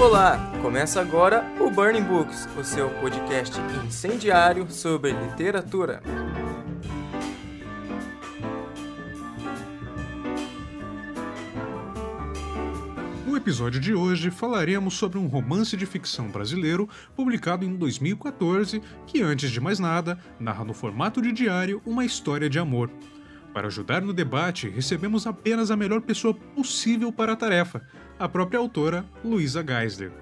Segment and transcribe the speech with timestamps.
[0.00, 3.54] Olá, começa agora o Burning Books, o seu podcast
[3.86, 6.02] incendiário sobre literatura.
[13.26, 19.20] No episódio de hoje falaremos sobre um romance de ficção brasileiro publicado em 2014 que,
[19.20, 22.90] antes de mais nada, narra no formato de diário uma história de amor.
[23.52, 27.82] Para ajudar no debate, recebemos apenas a melhor pessoa possível para a tarefa,
[28.18, 30.12] a própria autora, Luísa Geisler.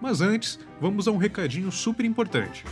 [0.00, 2.64] Mas antes, vamos a um recadinho super importante.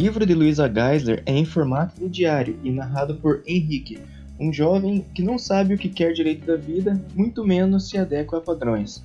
[0.07, 3.99] Livro de Luisa Geisler é em formato de diário e narrado por Henrique,
[4.39, 8.39] um jovem que não sabe o que quer direito da vida, muito menos se adequa
[8.39, 9.05] a padrões.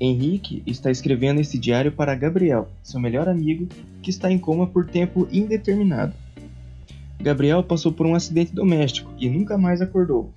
[0.00, 3.68] Henrique está escrevendo esse diário para Gabriel, seu melhor amigo,
[4.00, 6.14] que está em coma por tempo indeterminado.
[7.20, 10.32] Gabriel passou por um acidente doméstico e nunca mais acordou.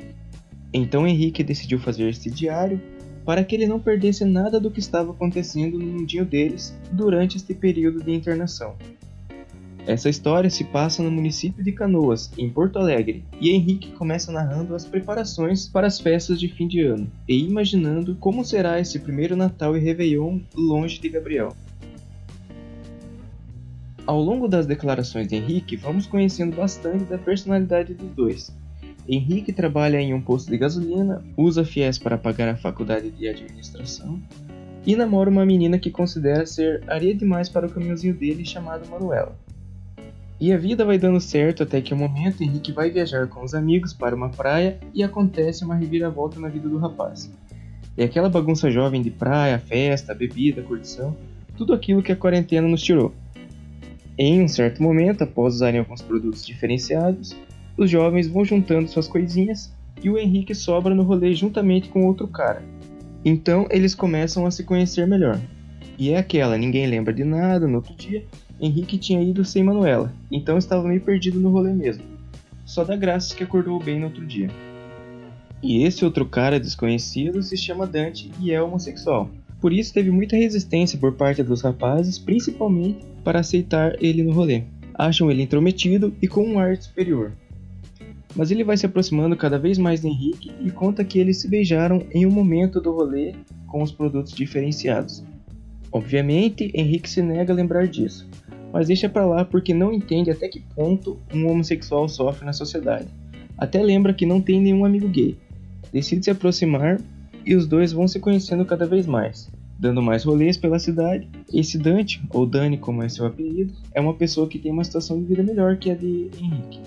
[0.74, 2.82] Então Henrique decidiu fazer este diário
[3.24, 7.54] para que ele não perdesse nada do que estava acontecendo no mundinho deles durante este
[7.54, 8.76] período de internação.
[9.88, 14.76] Essa história se passa no município de Canoas, em Porto Alegre, e Henrique começa narrando
[14.76, 19.36] as preparações para as festas de fim de ano e imaginando como será esse primeiro
[19.36, 21.56] Natal e Réveillon longe de Gabriel.
[24.06, 28.56] Ao longo das declarações de Henrique, vamos conhecendo bastante da personalidade dos dois.
[29.08, 34.22] Henrique trabalha em um posto de gasolina, usa fiéis para pagar a faculdade de administração
[34.86, 39.36] e namora uma menina que considera ser areia demais para o caminhozinho dele chamada Manuela.
[40.42, 43.54] E a vida vai dando certo até que um momento Henrique vai viajar com os
[43.54, 47.32] amigos para uma praia e acontece uma reviravolta na vida do rapaz.
[47.96, 51.16] É aquela bagunça jovem de praia, festa, bebida, curtição,
[51.56, 53.14] tudo aquilo que a quarentena nos tirou.
[54.18, 57.38] Em um certo momento, após usarem alguns produtos diferenciados,
[57.78, 62.28] os jovens vão juntando suas coisinhas e o Henrique sobra no rolê juntamente com outro
[62.28, 62.64] cara.
[63.24, 65.40] Então eles começam a se conhecer melhor.
[66.00, 68.26] E é aquela, ninguém lembra de nada no outro dia,
[68.62, 72.04] Henrique tinha ido sem Manuela, então estava meio perdido no rolê mesmo.
[72.64, 74.52] Só dá graças que acordou bem no outro dia.
[75.64, 79.32] E esse outro cara desconhecido se chama Dante e é homossexual.
[79.60, 84.64] Por isso teve muita resistência por parte dos rapazes, principalmente para aceitar ele no rolê.
[84.94, 87.32] Acham ele intrometido e com um ar superior.
[88.36, 91.48] Mas ele vai se aproximando cada vez mais de Henrique e conta que eles se
[91.48, 93.34] beijaram em um momento do rolê
[93.68, 95.24] com os produtos diferenciados.
[95.92, 98.28] Obviamente, Henrique se nega a lembrar disso,
[98.72, 103.08] mas deixa pra lá porque não entende até que ponto um homossexual sofre na sociedade.
[103.58, 105.38] Até lembra que não tem nenhum amigo gay.
[105.92, 107.00] Decide se aproximar
[107.46, 111.28] e os dois vão se conhecendo cada vez mais, dando mais rolês pela cidade.
[111.54, 115.20] Esse Dante, ou Dani como é seu apelido, é uma pessoa que tem uma situação
[115.20, 116.80] de vida melhor que a de Henrique.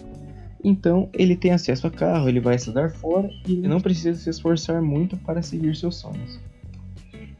[0.65, 4.81] Então ele tem acesso a carro, ele vai estudar fora e não precisa se esforçar
[4.81, 6.41] muito para seguir seus sonhos.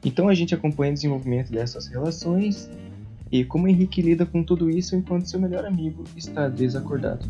[0.05, 2.71] Então a gente acompanha o desenvolvimento dessas relações
[3.35, 7.29] e como Henrique lida com tudo isso enquanto seu melhor amigo está desacordado.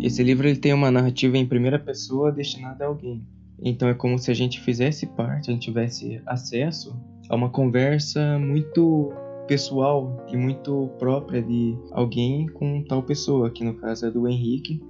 [0.00, 3.22] Esse livro ele tem uma narrativa em primeira pessoa destinada a alguém.
[3.60, 6.96] Então é como se a gente fizesse parte, a gente tivesse acesso
[7.28, 9.12] a uma conversa muito
[9.46, 14.80] pessoal e muito própria de alguém com tal pessoa, que no caso é do Henrique,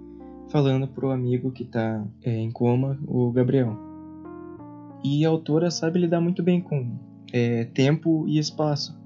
[0.49, 3.77] falando pro amigo que está é, em coma, o Gabriel.
[5.05, 6.99] E a autora sabe lidar muito bem com
[7.33, 8.99] é, tempo e espaço,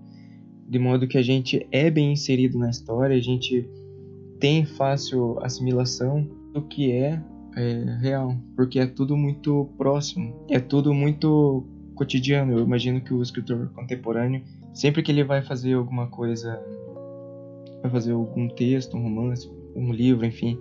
[0.66, 3.68] de modo que a gente é bem inserido na história, a gente
[4.40, 7.22] tem fácil assimilação do que é,
[7.56, 11.64] é real, porque é tudo muito próximo, é tudo muito
[11.94, 12.52] cotidiano.
[12.52, 16.60] Eu imagino que o escritor contemporâneo sempre que ele vai fazer alguma coisa,
[17.82, 20.58] vai fazer algum texto, um romance, um livro, enfim,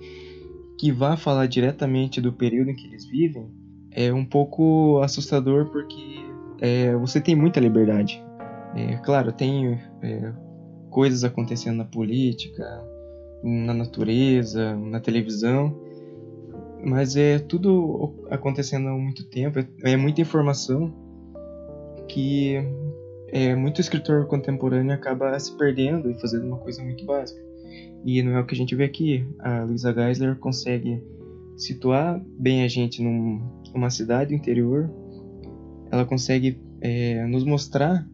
[0.77, 3.47] que vá falar diretamente do período em que eles vivem,
[3.91, 6.25] é um pouco assustador porque
[6.59, 8.23] é, você tem muita liberdade.
[8.75, 10.33] É, claro, tem é,
[10.89, 12.63] coisas acontecendo na política,
[13.43, 15.75] na natureza, na televisão,
[16.83, 20.93] mas é tudo acontecendo há muito tempo, é, é muita informação
[22.07, 22.55] que
[23.31, 27.41] é, muito escritor contemporâneo acaba se perdendo e fazendo uma coisa muito básica.
[28.03, 29.25] E não é o que a gente vê aqui.
[29.39, 31.01] A Luisa Geisler consegue
[31.55, 33.41] situar bem a gente num,
[33.73, 34.89] numa cidade interior.
[35.91, 38.05] Ela consegue é, nos mostrar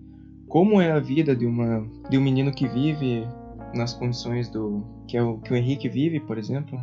[0.48, 3.24] como é a vida de uma de um menino que vive
[3.74, 6.80] nas condições do que é o que o Henrique vive, por exemplo.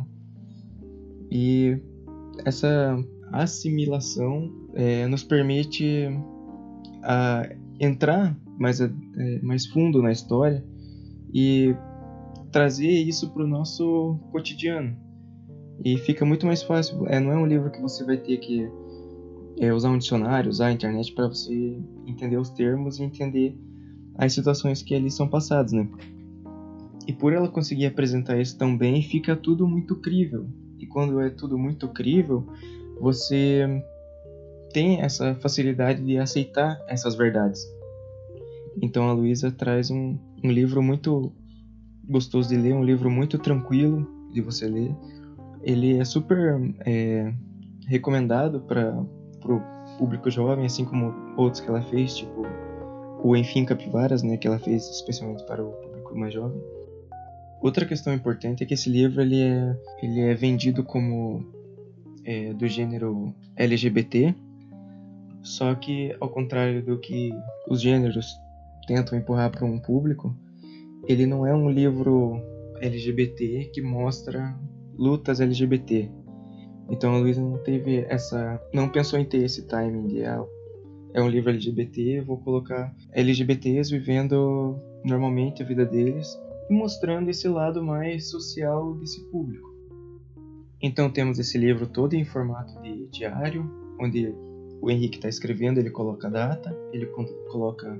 [1.31, 1.77] E
[2.45, 2.97] essa
[3.31, 6.07] assimilação é, nos permite
[7.03, 7.49] a
[7.79, 8.89] entrar mais, é,
[9.41, 10.63] mais fundo na história
[11.33, 11.75] e
[12.51, 14.95] trazer isso para o nosso cotidiano.
[15.83, 17.05] E fica muito mais fácil.
[17.07, 18.69] É, não é um livro que você vai ter que
[19.59, 21.77] é, usar um dicionário, usar a internet para você
[22.07, 23.57] entender os termos e entender
[24.17, 25.87] as situações que ali são passadas, né?
[27.07, 30.47] E por ela conseguir apresentar isso tão bem, fica tudo muito crível.
[30.79, 32.45] E quando é tudo muito crível,
[32.99, 33.83] você
[34.71, 37.65] tem essa facilidade de aceitar essas verdades.
[38.81, 41.31] Então a Luísa traz um, um livro muito
[42.07, 44.93] gostoso de ler, um livro muito tranquilo de você ler.
[45.63, 47.33] Ele é super é,
[47.87, 52.45] recomendado para o público jovem, assim como outros que ela fez, tipo
[53.23, 56.61] o Enfim Capivaras, né, que ela fez especialmente para o público mais jovem.
[57.65, 61.43] Outra questão importante é que esse livro ele é, ele é vendido como
[62.23, 64.35] é, do gênero LGBT,
[65.41, 67.31] só que ao contrário do que
[67.67, 68.27] os gêneros
[68.85, 70.37] tentam empurrar para um público,
[71.07, 72.39] ele não é um livro
[72.81, 74.55] LGBT que mostra
[74.95, 76.11] lutas LGBT.
[76.91, 80.45] Então a Luísa não teve essa, não pensou em ter esse timing de ah,
[81.15, 87.47] é um livro LGBT, vou colocar LGBTs vivendo normalmente a vida deles e mostrando esse
[87.47, 89.73] lado mais social desse público.
[90.81, 93.69] Então temos esse livro todo em formato de diário,
[93.99, 94.35] onde
[94.81, 97.07] o Henrique está escrevendo, ele coloca a data, ele
[97.49, 97.99] coloca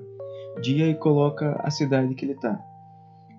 [0.61, 2.59] dia e coloca a cidade que ele está.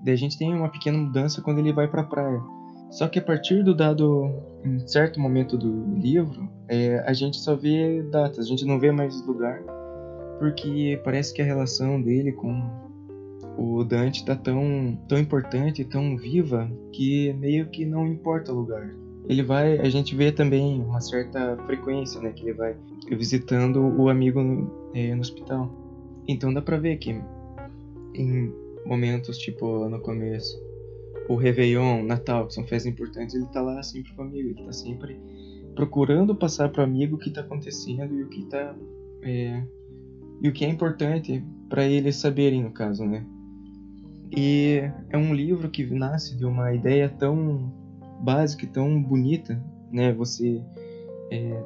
[0.02, 2.40] Daí a gente tem uma pequena mudança quando ele vai para a praia.
[2.90, 4.30] Só que a partir do dado,
[4.64, 8.92] em certo momento do livro, é, a gente só vê datas, a gente não vê
[8.92, 9.60] mais lugar,
[10.38, 12.85] porque parece que a relação dele com
[13.56, 18.94] o Dante tá tão, tão importante, tão viva, que meio que não importa o lugar.
[19.28, 22.76] Ele vai, a gente vê também uma certa frequência, né, que ele vai
[23.10, 25.70] visitando o amigo no, é, no hospital.
[26.28, 27.20] Então dá pra ver que
[28.14, 28.52] em
[28.84, 30.62] momentos tipo no começo,
[31.28, 34.64] o Réveillon, Natal, que são festas importantes, ele tá lá sempre com o amigo, ele
[34.64, 35.18] tá sempre
[35.74, 38.74] procurando passar pro amigo o que tá acontecendo e o que tá
[39.22, 39.62] é,
[40.40, 43.26] e o que é importante para eles saberem no caso, né?
[44.34, 44.80] E
[45.10, 47.72] é um livro que nasce de uma ideia tão
[48.20, 50.12] básica e tão bonita, né?
[50.12, 50.62] Você
[51.30, 51.62] é,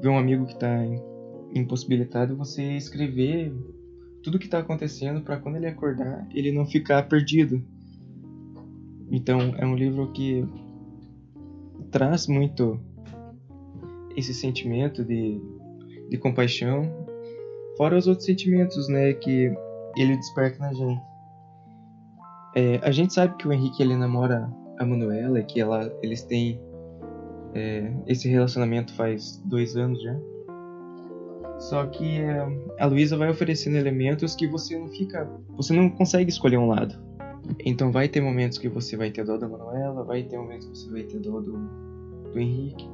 [0.00, 0.84] ver um amigo que está
[1.54, 3.52] impossibilitado, você escrever
[4.22, 7.62] tudo o que está acontecendo para quando ele acordar, ele não ficar perdido.
[9.10, 10.46] Então, é um livro que
[11.90, 12.80] traz muito
[14.16, 15.40] esse sentimento de,
[16.08, 16.90] de compaixão,
[17.76, 19.52] fora os outros sentimentos, né, que
[19.96, 21.11] ele desperta na gente.
[22.54, 26.60] É, a gente sabe que o Henrique ele namora a Manuela, que ela, eles têm
[27.54, 30.16] é, esse relacionamento faz dois anos já.
[31.58, 32.46] Só que é,
[32.78, 36.98] a Luísa vai oferecendo elementos que você não fica, você não consegue escolher um lado.
[37.64, 40.76] Então vai ter momentos que você vai ter dó da Manuela, vai ter momentos que
[40.76, 41.58] você vai ter dó do,
[42.32, 42.88] do Henrique.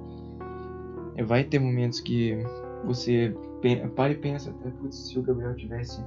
[1.17, 2.39] É, vai ter momentos que
[2.85, 3.35] você
[3.97, 6.01] para e pensa, até se o Gabriel tivesse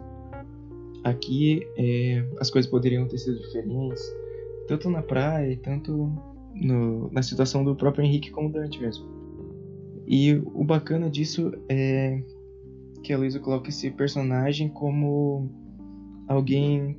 [1.03, 4.01] aqui, é, as coisas poderiam ter sido diferentes,
[4.67, 6.11] tanto na praia, tanto
[6.53, 9.05] no, na situação do próprio Henrique como Dante mesmo.
[10.07, 12.21] E o bacana disso é
[13.03, 15.49] que a Luísa coloca esse personagem como
[16.27, 16.97] alguém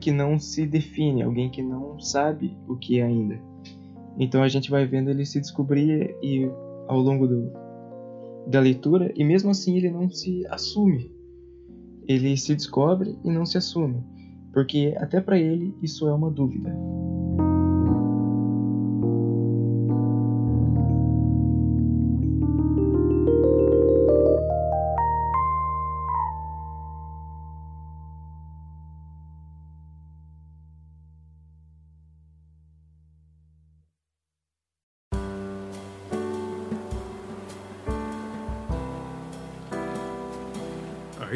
[0.00, 3.40] que não se define, alguém que não sabe o que é ainda.
[4.18, 6.50] Então a gente vai vendo ele se descobrir e
[6.86, 7.52] ao longo do,
[8.46, 11.17] da leitura e mesmo assim ele não se assume.
[12.08, 14.02] Ele se descobre e não se assume,
[14.52, 16.74] porque até para ele isso é uma dúvida.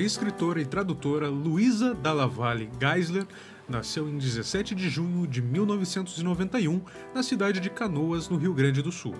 [0.05, 3.27] Escritora e tradutora Luísa Dalla Valle Geisler
[3.69, 6.81] nasceu em 17 de junho de 1991
[7.15, 9.15] na cidade de Canoas, no Rio Grande do Sul.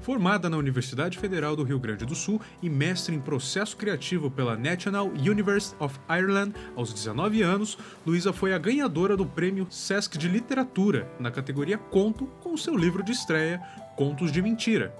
[0.00, 4.56] Formada na Universidade Federal do Rio Grande do Sul e mestre em processo criativo pela
[4.56, 10.28] National University of Ireland aos 19 anos, Luísa foi a ganhadora do prêmio Sesc de
[10.28, 13.62] Literatura na categoria Conto com seu livro de estreia
[13.96, 14.94] Contos de Mentira.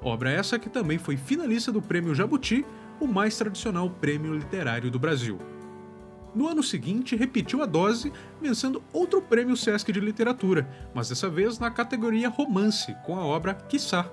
[0.00, 2.64] Obra essa que também foi finalista do Prêmio Jabuti,
[3.00, 5.38] o mais tradicional prêmio literário do Brasil.
[6.34, 11.58] No ano seguinte, repetiu a dose, vencendo outro prêmio Sesc de Literatura, mas dessa vez
[11.58, 14.10] na categoria Romance, com a obra Quiçá.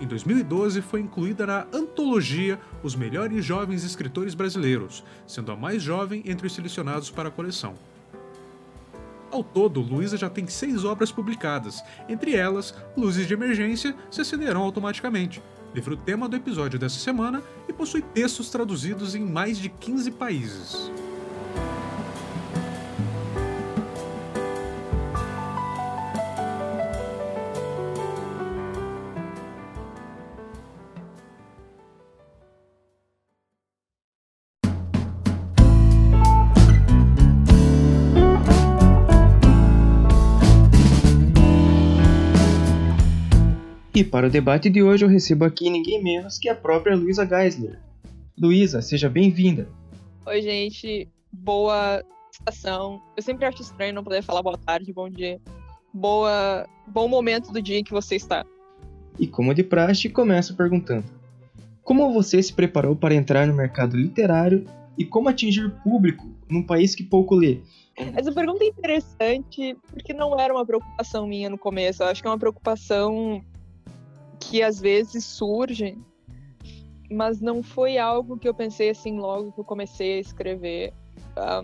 [0.00, 6.22] Em 2012, foi incluída na antologia Os Melhores Jovens Escritores Brasileiros, sendo a mais jovem
[6.26, 7.74] entre os selecionados para a coleção.
[9.30, 14.62] Ao todo, Luísa já tem seis obras publicadas, entre elas Luzes de Emergência se acenderão
[14.62, 15.42] automaticamente,
[15.74, 20.90] livro tema do episódio dessa semana e possui textos traduzidos em mais de 15 países.
[44.12, 47.80] Para o debate de hoje eu recebo aqui ninguém menos que a própria Luísa Geisler.
[48.38, 49.66] Luísa, seja bem-vinda.
[50.26, 51.08] Oi, gente.
[51.32, 53.00] Boa estação.
[53.16, 55.40] Eu sempre acho estranho não poder falar boa tarde, bom dia.
[55.94, 58.44] Boa, bom momento do dia em que você está.
[59.18, 61.06] E como de praxe, começo perguntando:
[61.82, 64.66] Como você se preparou para entrar no mercado literário
[64.98, 67.60] e como atingir público num país que pouco lê?
[67.96, 72.02] Essa pergunta é interessante porque não era uma preocupação minha no começo.
[72.02, 73.42] Eu acho que é uma preocupação
[74.42, 75.96] que às vezes surge,
[77.10, 80.92] mas não foi algo que eu pensei assim logo que eu comecei a escrever.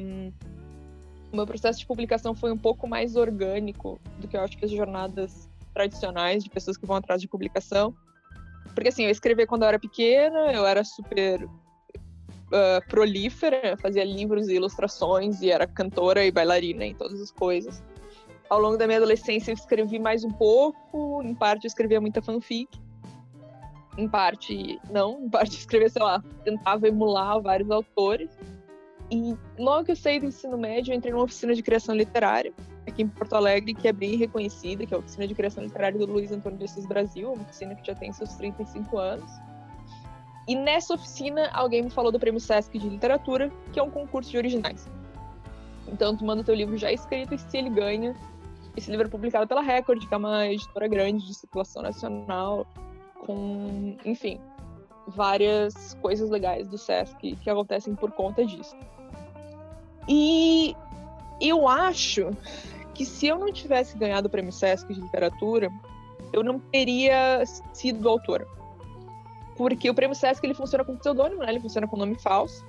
[0.01, 0.33] Um,
[1.33, 4.65] o meu processo de publicação foi um pouco mais orgânico do que eu acho que
[4.65, 7.95] as jornadas tradicionais de pessoas que vão atrás de publicação.
[8.75, 14.49] Porque assim, eu escrevi quando eu era pequena, eu era super uh, prolífera, fazia livros
[14.49, 17.83] e ilustrações e era cantora e bailarina em todas as coisas
[18.49, 22.23] ao longo da minha adolescência eu escrevi mais um pouco, em parte eu escrevia muita
[22.23, 22.69] fanfic,
[23.97, 28.31] em parte não, em parte eu escrevia, sei lá, tentava emular vários autores.
[29.11, 32.53] E logo que eu saí do ensino médio, eu entrei numa oficina de criação literária,
[32.87, 35.99] aqui em Porto Alegre, que é bem reconhecida, que é a Oficina de Criação Literária
[35.99, 39.31] do Luiz Antônio de Assis Brasil, uma oficina que já tem seus 35 anos.
[40.47, 44.31] E nessa oficina, alguém me falou do Prêmio Sesc de Literatura, que é um concurso
[44.31, 44.89] de originais.
[45.87, 48.15] Então, tu manda teu livro já escrito e se ele ganha,
[48.77, 52.67] esse livro é publicado pela Record, que é uma editora grande de circulação nacional,
[53.27, 54.41] com, enfim,
[55.09, 58.77] várias coisas legais do SESC que acontecem por conta disso.
[60.09, 60.75] E
[61.41, 62.31] eu acho
[62.95, 65.71] que se eu não tivesse ganhado o prêmio SESC de literatura,
[66.33, 68.47] eu não teria sido autora.
[69.57, 71.51] Porque o prêmio SESC ele funciona com pseudônimo, né?
[71.51, 72.65] Ele funciona com nome falso.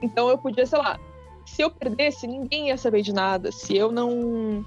[0.00, 0.98] Então eu podia, sei lá,
[1.46, 3.52] se eu perdesse, ninguém ia saber de nada.
[3.52, 4.64] Se eu não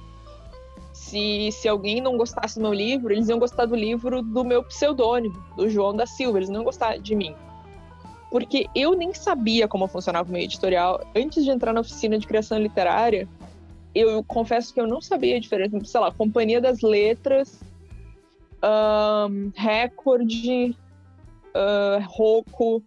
[0.98, 4.64] se, se alguém não gostasse do meu livro, eles iam gostar do livro do meu
[4.64, 7.36] pseudônimo, do João da Silva, eles não iam gostar de mim.
[8.30, 11.00] Porque eu nem sabia como funcionava o meu editorial.
[11.16, 13.28] Antes de entrar na oficina de criação literária,
[13.96, 17.62] eu confesso que eu não sabia a diferença, sei lá, Companhia das Letras,
[18.62, 22.84] um, Record, uh, Roku,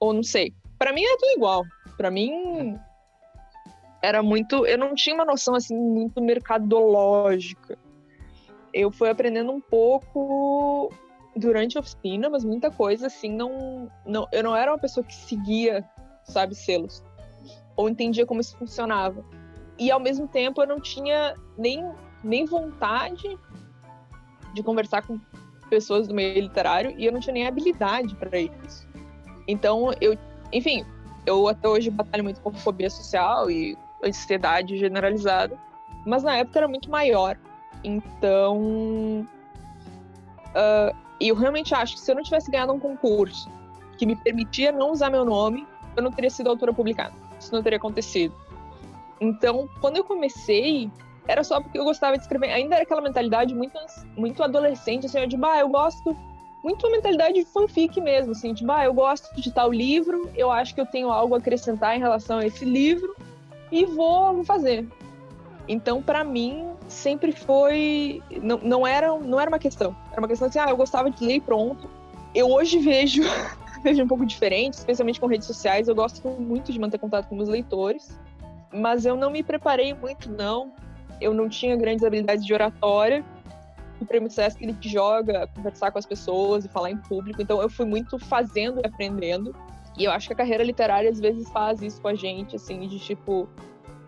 [0.00, 0.52] ou não sei.
[0.78, 1.64] Para mim é tudo igual.
[1.96, 2.76] Para mim,
[4.02, 4.66] era muito.
[4.66, 7.78] Eu não tinha uma noção assim muito mercadológica.
[8.74, 10.92] Eu fui aprendendo um pouco
[11.36, 14.26] durante a oficina, mas muita coisa assim não, não.
[14.32, 15.88] Eu não era uma pessoa que seguia,
[16.24, 17.02] sabe, selos
[17.76, 19.24] ou entendia como isso funcionava.
[19.78, 21.90] E ao mesmo tempo eu não tinha nem,
[22.22, 23.38] nem vontade
[24.52, 25.18] de conversar com
[25.70, 28.86] pessoas do meio literário e eu não tinha nem habilidade para isso.
[29.48, 30.16] Então eu,
[30.52, 30.84] enfim,
[31.24, 35.58] eu até hoje batalho muito com fobia social e ansiedade generalizada,
[36.04, 37.38] mas na época era muito maior.
[37.84, 39.26] Então,
[40.48, 43.50] uh, eu realmente acho que se eu não tivesse ganhado um concurso
[43.96, 45.66] que me permitia não usar meu nome,
[45.96, 47.14] eu não teria sido autora publicada.
[47.38, 48.34] Isso não teria acontecido.
[49.20, 50.90] Então, quando eu comecei,
[51.28, 52.50] era só porque eu gostava de escrever.
[52.50, 53.78] Ainda era aquela mentalidade muito,
[54.16, 56.16] muito adolescente, assim, de, bah, eu gosto
[56.62, 60.50] muito uma mentalidade de fanfic mesmo, assim, de, bah, eu gosto de tal livro, eu
[60.50, 63.14] acho que eu tenho algo a acrescentar em relação a esse livro,
[63.72, 64.86] e vou, vou fazer.
[65.66, 68.22] Então, para mim, sempre foi.
[68.42, 69.96] Não, não, era, não era uma questão.
[70.12, 71.88] Era uma questão assim, ah, eu gostava de ler e pronto.
[72.34, 73.22] Eu hoje vejo
[73.82, 75.88] seja um pouco diferente, especialmente com redes sociais.
[75.88, 78.18] Eu gosto muito de manter contato com meus leitores,
[78.72, 80.72] mas eu não me preparei muito, não.
[81.20, 83.24] Eu não tinha grandes habilidades de oratória.
[84.00, 87.62] O Prêmio Sesc ele te joga conversar com as pessoas e falar em público, então
[87.62, 89.54] eu fui muito fazendo e aprendendo.
[89.98, 92.80] E eu acho que a carreira literária às vezes faz isso com a gente, assim,
[92.88, 93.48] de tipo,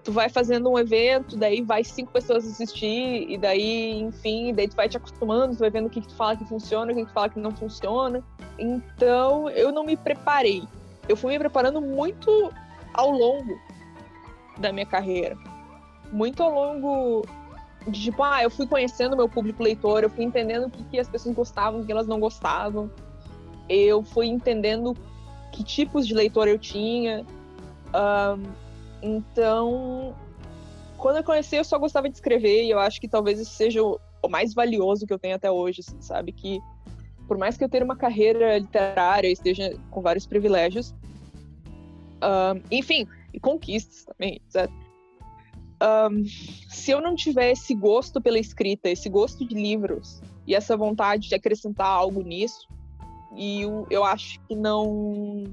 [0.03, 4.77] tu vai fazendo um evento, daí vai cinco pessoas assistir, e daí, enfim, daí tu
[4.77, 7.03] vai te acostumando, tu vai vendo o que, que tu fala que funciona, o que,
[7.03, 8.23] que tu fala que não funciona.
[8.59, 10.63] Então, eu não me preparei.
[11.09, 12.53] Eu fui me preparando muito
[12.93, 13.59] ao longo
[14.59, 15.37] da minha carreira.
[16.13, 17.27] Muito ao longo
[17.89, 20.99] de, tipo, ah, eu fui conhecendo meu público leitor, eu fui entendendo o que, que
[20.99, 22.91] as pessoas gostavam, o que elas não gostavam.
[23.69, 24.95] Eu fui entendendo
[25.55, 27.25] que tipos de leitor eu tinha.
[27.95, 28.43] Um,
[29.01, 30.15] então,
[30.99, 33.81] quando eu conheci, eu só gostava de escrever e eu acho que talvez isso seja
[33.83, 36.33] o, mais valioso que eu tenho até hoje, assim, sabe?
[36.33, 36.59] Que
[37.29, 40.93] por mais que eu tenha uma carreira literária esteja com vários privilégios,
[42.23, 44.69] um, enfim, e conquistas também, etc.
[46.11, 46.25] Um,
[46.69, 51.29] se eu não tiver esse gosto pela escrita, esse gosto de livros e essa vontade
[51.29, 52.67] de acrescentar algo nisso,
[53.37, 55.45] e eu, eu acho que não,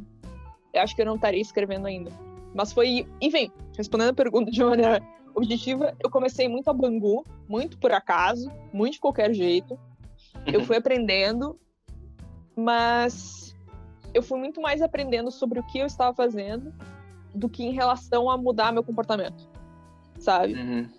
[0.73, 2.11] eu acho que eu não estaria escrevendo ainda.
[2.53, 5.01] Mas foi, enfim, respondendo a pergunta de maneira
[5.33, 9.79] objetiva, eu comecei muito a Bangu, muito por acaso, muito de qualquer jeito.
[10.45, 11.59] Eu fui aprendendo,
[12.55, 13.55] mas
[14.13, 16.73] eu fui muito mais aprendendo sobre o que eu estava fazendo
[17.33, 19.47] do que em relação a mudar meu comportamento,
[20.19, 20.53] sabe?
[20.53, 20.89] Uhum.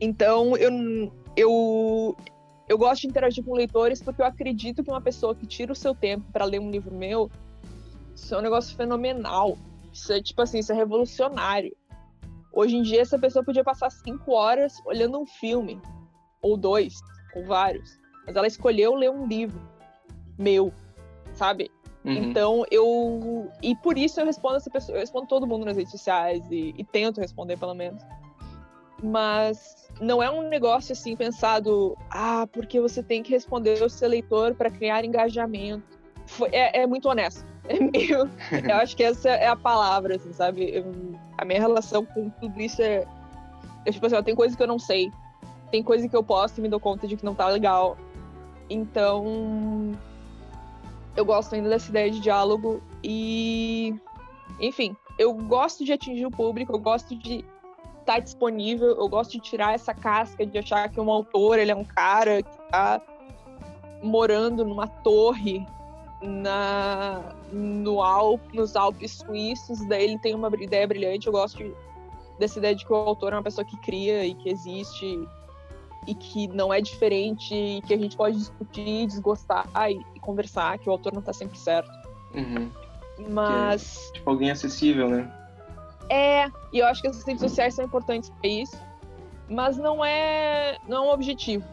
[0.00, 2.16] Então, eu, eu,
[2.68, 5.76] eu gosto de interagir com leitores porque eu acredito que uma pessoa que tira o
[5.76, 7.30] seu tempo para ler um livro meu,
[8.14, 9.56] isso é um negócio fenomenal.
[9.92, 11.74] Isso é tipo assim, isso é revolucionário.
[12.52, 15.80] Hoje em dia, essa pessoa podia passar cinco horas olhando um filme,
[16.42, 16.94] ou dois,
[17.34, 17.98] ou vários.
[18.26, 19.60] Mas ela escolheu ler um livro
[20.36, 20.72] meu,
[21.34, 21.70] sabe?
[22.04, 22.12] Uhum.
[22.12, 23.50] Então eu.
[23.62, 24.96] E por isso eu respondo essa pessoa.
[24.96, 28.02] Eu respondo todo mundo nas redes sociais e, e tento responder, pelo menos.
[29.02, 34.08] Mas não é um negócio assim pensado, ah, porque você tem que responder o seu
[34.08, 35.98] leitor para criar engajamento.
[36.26, 38.30] Foi, é, é muito honesto é meio.
[38.68, 40.70] eu acho que essa é a palavra, assim, sabe?
[40.74, 40.86] Eu,
[41.36, 43.06] a minha relação com tudo isso é.
[43.84, 45.10] Eu, tipo assim, tem coisa que eu não sei.
[45.70, 47.96] Tem coisa que eu posto e me dou conta de que não tá legal.
[48.70, 49.92] Então.
[51.14, 53.94] Eu gosto ainda dessa ideia de diálogo e.
[54.60, 57.44] Enfim, eu gosto de atingir o público, eu gosto de
[58.08, 61.70] estar tá disponível, eu gosto de tirar essa casca de achar que um autor ele
[61.70, 63.00] é um cara que tá
[64.02, 65.66] morando numa torre
[66.22, 71.26] na, no Alp, nos Alpes suíços, daí ele tem uma ideia brilhante.
[71.26, 71.74] Eu gosto de,
[72.38, 75.28] dessa ideia de que o autor é uma pessoa que cria e que existe
[76.06, 80.78] e que não é diferente, e que a gente pode discutir, desgostar e, e conversar,
[80.78, 81.90] que o autor não está sempre certo.
[82.34, 82.70] Uhum.
[83.28, 84.08] Mas.
[84.08, 85.30] É, tipo, alguém acessível, né?
[86.10, 88.78] É, e eu acho que as redes sociais são importantes para isso,
[89.48, 91.64] mas não é, não é um objetivo.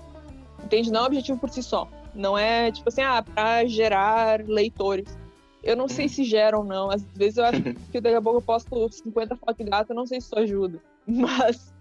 [0.63, 0.91] Entende?
[0.91, 1.87] Não é um objetivo por si só.
[2.13, 5.17] Não é tipo assim, ah, para gerar leitores.
[5.61, 6.89] Eu não sei se geram ou não.
[6.89, 9.95] Às vezes eu acho que daqui a pouco eu posto 50 fotos de gato, eu
[9.95, 10.81] não sei se isso ajuda.
[11.05, 11.73] Mas.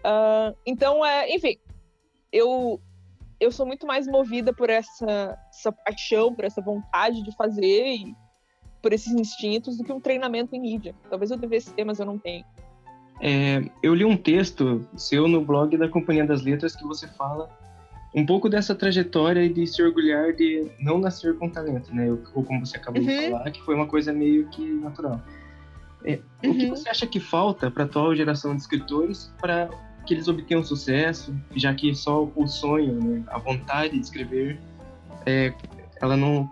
[0.00, 1.56] Uh, então, é, enfim,
[2.32, 2.80] eu,
[3.38, 8.14] eu sou muito mais movida por essa, essa paixão, por essa vontade de fazer e
[8.80, 10.94] por esses instintos do que um treinamento em mídia.
[11.08, 12.44] Talvez eu devesse ter, mas eu não tenho.
[13.20, 17.50] É, eu li um texto seu no blog da Companhia das Letras que você fala
[18.14, 22.10] um pouco dessa trajetória de se orgulhar de não nascer com talento, né?
[22.34, 23.08] Ou como você acabou uhum.
[23.08, 25.20] de falar, que foi uma coisa meio que natural.
[26.04, 26.50] É, uhum.
[26.50, 26.70] O que uhum.
[26.70, 29.68] você acha que falta para a atual geração de escritores para
[30.06, 34.58] que eles obtenham sucesso, já que só o sonho, né, a vontade de escrever,
[35.26, 35.52] é,
[36.00, 36.50] ela não,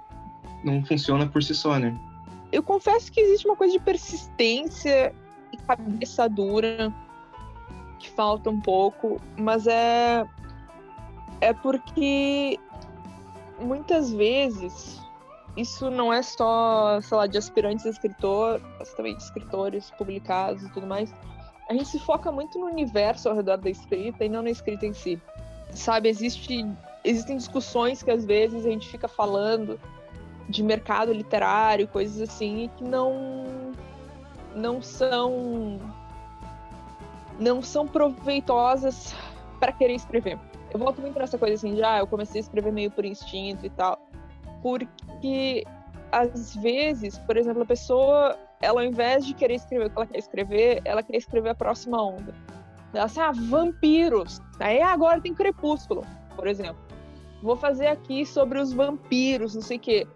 [0.62, 1.98] não funciona por si só, né?
[2.50, 5.14] Eu confesso que existe uma coisa de persistência
[5.52, 6.92] e cabeça dura
[7.98, 10.26] que falta um pouco, mas é
[11.40, 12.58] é porque
[13.60, 15.00] muitas vezes
[15.56, 20.62] isso não é só, sei lá, de aspirantes a escritor, mas também de escritores publicados
[20.62, 21.12] e tudo mais.
[21.68, 24.86] A gente se foca muito no universo ao redor da escrita e não na escrita
[24.86, 25.20] em si.
[25.72, 26.64] Sabe, existe,
[27.04, 29.78] existem discussões que às vezes a gente fica falando
[30.48, 33.72] de mercado literário, coisas assim, que não
[34.54, 35.78] não são
[37.38, 39.14] não são proveitosas
[39.60, 40.38] para querer escrever
[40.72, 43.64] eu volto muito nessa coisa assim, já ah, eu comecei a escrever meio por instinto
[43.64, 43.98] e tal.
[44.62, 45.64] Porque
[46.12, 50.06] às vezes, por exemplo, a pessoa, ela ao invés de querer escrever o que ela
[50.06, 52.34] quer escrever, ela quer escrever a próxima onda.
[52.92, 54.40] Ela assim, ah, vampiros.
[54.58, 56.04] Aí agora tem crepúsculo,
[56.36, 56.82] por exemplo.
[57.42, 60.06] Vou fazer aqui sobre os vampiros, não sei o quê.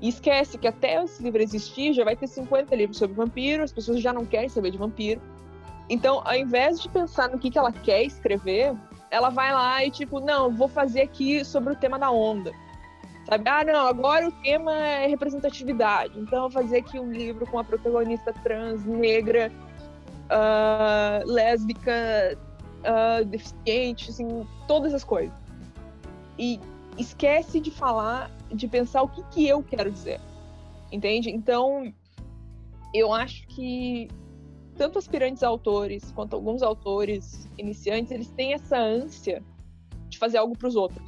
[0.00, 3.72] E esquece que até esse livro existir, já vai ter 50 livros sobre vampiro, as
[3.72, 5.20] pessoas já não querem saber de vampiro.
[5.88, 8.74] Então, ao invés de pensar no que, que ela quer escrever,
[9.10, 12.52] ela vai lá e, tipo, não, vou fazer aqui sobre o tema da onda.
[13.26, 13.48] Sabe?
[13.48, 16.18] Ah, não, agora o tema é representatividade.
[16.18, 19.52] Então, vou fazer aqui um livro com a protagonista trans, negra,
[20.30, 22.38] uh, lésbica,
[22.80, 25.34] uh, deficiente, assim, todas as coisas.
[26.38, 26.58] E
[26.96, 30.20] esquece de falar, de pensar o que, que eu quero dizer.
[30.92, 31.30] Entende?
[31.30, 31.92] Então,
[32.92, 34.08] eu acho que
[34.76, 39.42] tanto aspirantes autores quanto alguns autores iniciantes, eles têm essa ânsia
[40.08, 41.06] de fazer algo para os outros.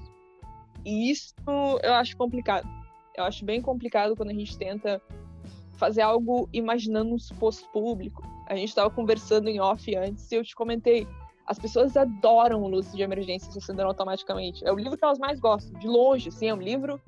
[0.85, 1.35] E isso
[1.83, 2.69] eu acho complicado.
[3.17, 5.01] Eu acho bem complicado quando a gente tenta
[5.75, 8.23] fazer algo imaginando um suposto público.
[8.47, 11.07] A gente estava conversando em off antes e eu te comentei.
[11.53, 14.67] As pessoas adoram o Luz de Emergência se acendendo automaticamente.
[14.67, 16.99] É o livro que elas mais gostam, de longe, assim, é um livro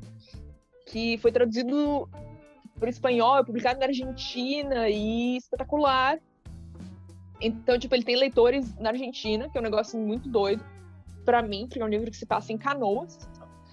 [0.85, 2.07] que foi traduzido
[2.79, 6.19] para o espanhol, é publicado na Argentina e espetacular.
[7.41, 10.63] Então, tipo, ele tem leitores na Argentina, que é um negócio muito doido
[11.25, 13.27] para mim, porque é um livro que se passa em canoas.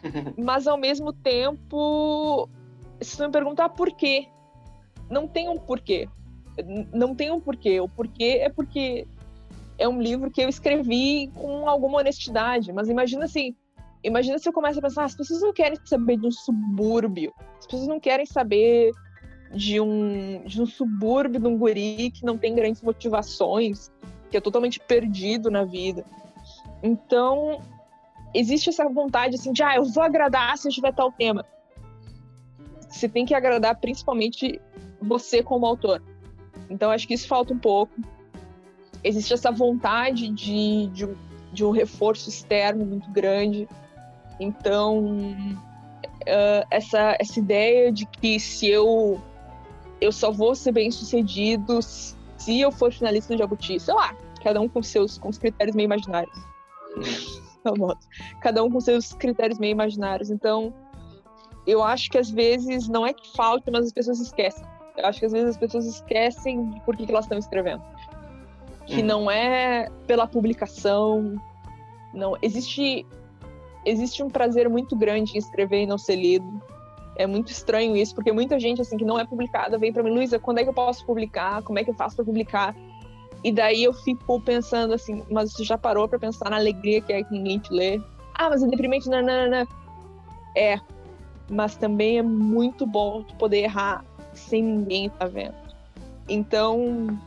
[0.42, 2.48] mas ao mesmo tempo,
[3.02, 4.30] se você me perguntar por quê,
[5.10, 6.08] não tem um porquê.
[6.94, 7.82] Não tem um porquê.
[7.82, 9.06] O porquê é porque
[9.82, 12.72] é um livro que eu escrevi com alguma honestidade.
[12.72, 13.56] Mas imagina assim,
[14.04, 17.66] imagina se eu começo a pensar, as pessoas não querem saber de um subúrbio, as
[17.66, 18.92] pessoas não querem saber
[19.54, 23.92] de um, de um subúrbio, de um guri que não tem grandes motivações,
[24.30, 26.06] que é totalmente perdido na vida.
[26.84, 27.60] Então,
[28.34, 31.44] existe essa vontade assim de, ah, eu vou agradar se eu tiver tal tema.
[32.88, 34.62] Você tem que agradar principalmente
[35.02, 36.04] você como autor.
[36.70, 37.94] Então, acho que isso falta um pouco.
[39.04, 41.10] Existe essa vontade de, de,
[41.52, 43.68] de um reforço externo muito grande.
[44.40, 45.06] Então,
[46.22, 49.22] uh, essa, essa ideia de que se eu
[50.00, 53.80] eu só vou ser bem sucedido se eu for finalista do Jabuti.
[53.80, 56.36] Sei lá, cada um com seus com os critérios meio imaginários.
[58.42, 60.32] cada um com seus critérios meio imaginários.
[60.32, 60.74] Então,
[61.68, 64.66] eu acho que às vezes não é que falta, mas as pessoas esquecem.
[64.98, 67.84] Eu acho que às vezes as pessoas esquecem de por que, que elas estão escrevendo.
[68.86, 69.06] Que uhum.
[69.06, 71.36] não é pela publicação.
[72.14, 73.06] Não, existe
[73.86, 76.62] existe um prazer muito grande em escrever e não ser lido.
[77.16, 80.12] É muito estranho isso, porque muita gente assim que não é publicada vem para mim,
[80.12, 81.62] Luísa, quando é que eu posso publicar?
[81.64, 82.76] Como é que eu faço para publicar?
[83.44, 87.12] E daí eu fico pensando assim, mas você já parou para pensar na alegria que
[87.12, 88.00] é que ninguém te lê?
[88.36, 89.68] Ah, mas é deprimente, não, não, não.
[90.56, 90.80] É,
[91.50, 95.56] mas também é muito bom tu poder errar sem ninguém estar tá vendo.
[96.30, 97.20] Então,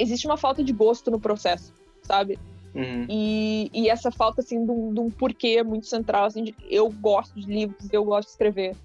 [0.00, 2.38] existe uma falta de gosto no processo, sabe?
[2.74, 3.06] Uhum.
[3.08, 6.90] E, e essa falta, assim, de um, de um porquê muito central, assim, de, eu
[6.90, 8.76] gosto de livros, eu gosto de escrever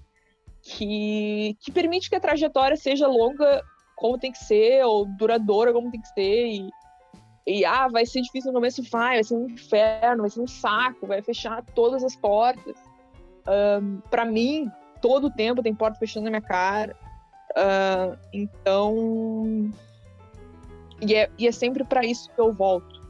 [0.62, 3.62] que, que permite que a trajetória seja longa
[3.94, 6.70] como tem que ser, ou duradoura como tem que ser, e,
[7.46, 10.46] e ah, vai ser difícil no começo, vai, vai ser um inferno, vai ser um
[10.46, 12.76] saco, vai fechar todas as portas.
[13.48, 14.68] Um, para mim,
[15.00, 16.96] todo o tempo tem porta fechando na minha cara.
[17.52, 19.70] Uh, então.
[21.00, 23.04] E é, e é sempre para isso que eu volto.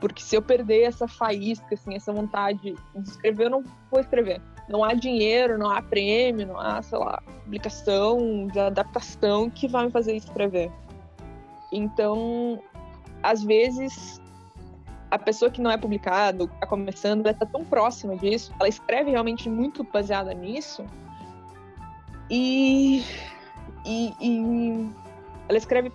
[0.00, 4.40] Porque se eu perder essa faísca, assim, essa vontade de escrever, eu não vou escrever
[4.68, 9.86] não há dinheiro, não há prêmio, não há, sei lá, publicação, de adaptação que vai
[9.86, 10.70] me fazer escrever.
[11.70, 12.60] Então,
[13.22, 14.20] às vezes,
[15.10, 19.10] a pessoa que não é publicada, está começando, ela está tão próxima disso, ela escreve
[19.10, 20.84] realmente muito baseada nisso,
[22.30, 23.04] e,
[23.84, 24.90] e, e
[25.48, 25.92] ela escreve,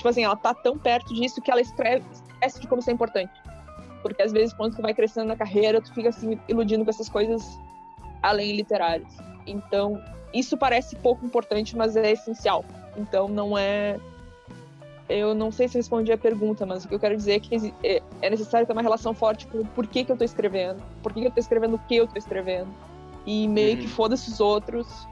[0.00, 2.92] tipo assim, ela tá tão perto disso que ela escreve, esquece de como isso é
[2.92, 3.32] importante.
[4.02, 7.08] Porque às vezes, quando tu vai crescendo na carreira, tu fica assim, iludindo com essas
[7.08, 7.58] coisas
[8.22, 9.14] além literários.
[9.46, 12.64] Então, isso parece pouco importante, mas é essencial.
[12.96, 13.98] Então, não é.
[15.06, 17.74] Eu não sei se respondi a pergunta, mas o que eu quero dizer é que
[17.82, 21.12] é, é necessário ter uma relação forte com por que, que eu estou escrevendo, por
[21.12, 22.68] que, que eu estou escrevendo o que eu estou escrevendo.
[23.26, 23.82] E meio uhum.
[23.82, 25.06] que foda-se os outros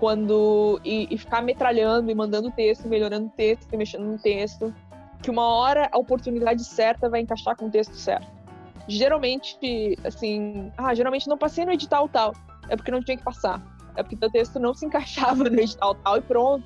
[0.00, 0.80] quando.
[0.84, 4.74] E, e, ficar metralhando e mandando texto, melhorando o texto e mexendo no texto.
[5.22, 8.40] Que uma hora a oportunidade certa vai encaixar com o texto certo
[8.90, 12.34] geralmente, assim, ah, geralmente não passei no edital tal.
[12.68, 13.62] É porque não tinha que passar.
[13.96, 16.64] É porque teu texto não se encaixava no edital tal e pronto.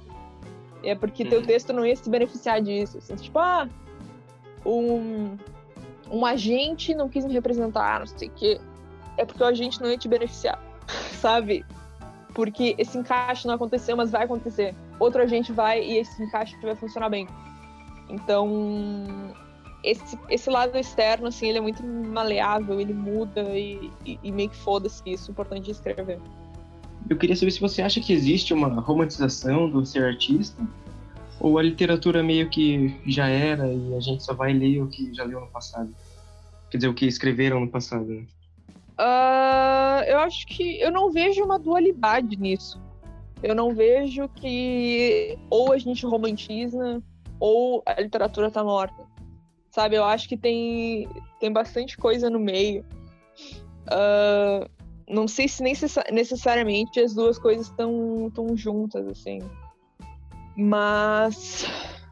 [0.82, 1.46] É porque teu uhum.
[1.46, 2.98] texto não ia se beneficiar disso.
[2.98, 3.68] Assim, tipo, ah,
[4.64, 5.36] um,
[6.10, 8.60] um agente não quis me representar, não sei o quê.
[9.16, 10.60] É porque o agente não ia te beneficiar,
[11.20, 11.64] sabe?
[12.34, 14.74] Porque esse encaixe não aconteceu, mas vai acontecer.
[14.98, 17.28] Outro agente vai e esse encaixe vai funcionar bem.
[18.10, 19.34] Então,
[19.82, 24.48] esse, esse lado externo, assim, ele é muito maleável, ele muda e, e, e meio
[24.48, 26.18] que foda-se isso, o importante é escrever.
[27.08, 30.62] Eu queria saber se você acha que existe uma romantização do ser artista
[31.38, 35.12] ou a literatura meio que já era e a gente só vai ler o que
[35.12, 35.94] já leu no passado.
[36.70, 38.06] Quer dizer, o que escreveram no passado.
[38.06, 38.24] Né?
[38.98, 42.80] Uh, eu acho que eu não vejo uma dualidade nisso.
[43.42, 47.02] Eu não vejo que ou a gente romantiza
[47.40, 49.04] ou a literatura tá morta.
[49.70, 51.08] Sabe, eu acho que tem,
[51.40, 52.84] tem bastante coisa no meio.
[53.86, 54.68] Uh,
[55.08, 59.40] não sei se necessariamente as duas coisas estão tão juntas, assim.
[60.56, 61.66] Mas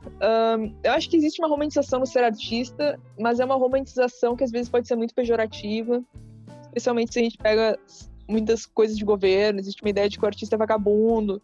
[0.05, 4.45] um, eu acho que existe uma romantização no ser artista, mas é uma romantização que
[4.45, 6.03] às vezes pode ser muito pejorativa,
[6.73, 7.79] especialmente se a gente pega
[8.27, 11.41] muitas coisas de governo, existe uma ideia de que o artista é vagabundo.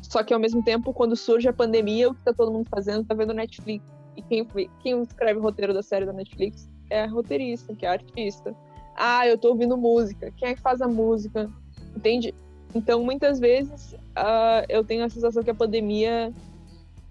[0.00, 3.04] Só que ao mesmo tempo, quando surge a pandemia, o que tá todo mundo fazendo
[3.04, 3.84] tá vendo Netflix.
[4.16, 4.46] E quem,
[4.80, 8.54] quem escreve o roteiro da série da Netflix é a roteirista, que é a artista.
[8.94, 10.30] Ah, eu tô ouvindo música.
[10.36, 11.50] Quem é que faz a música?
[11.96, 12.34] Entende?
[12.74, 16.32] Então, muitas vezes, uh, eu tenho a sensação que a pandemia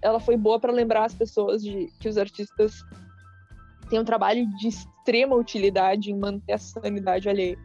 [0.00, 2.84] ela foi boa para lembrar as pessoas de que os artistas
[3.92, 7.58] têm um trabalho de extrema utilidade em manter a sanidade alheia.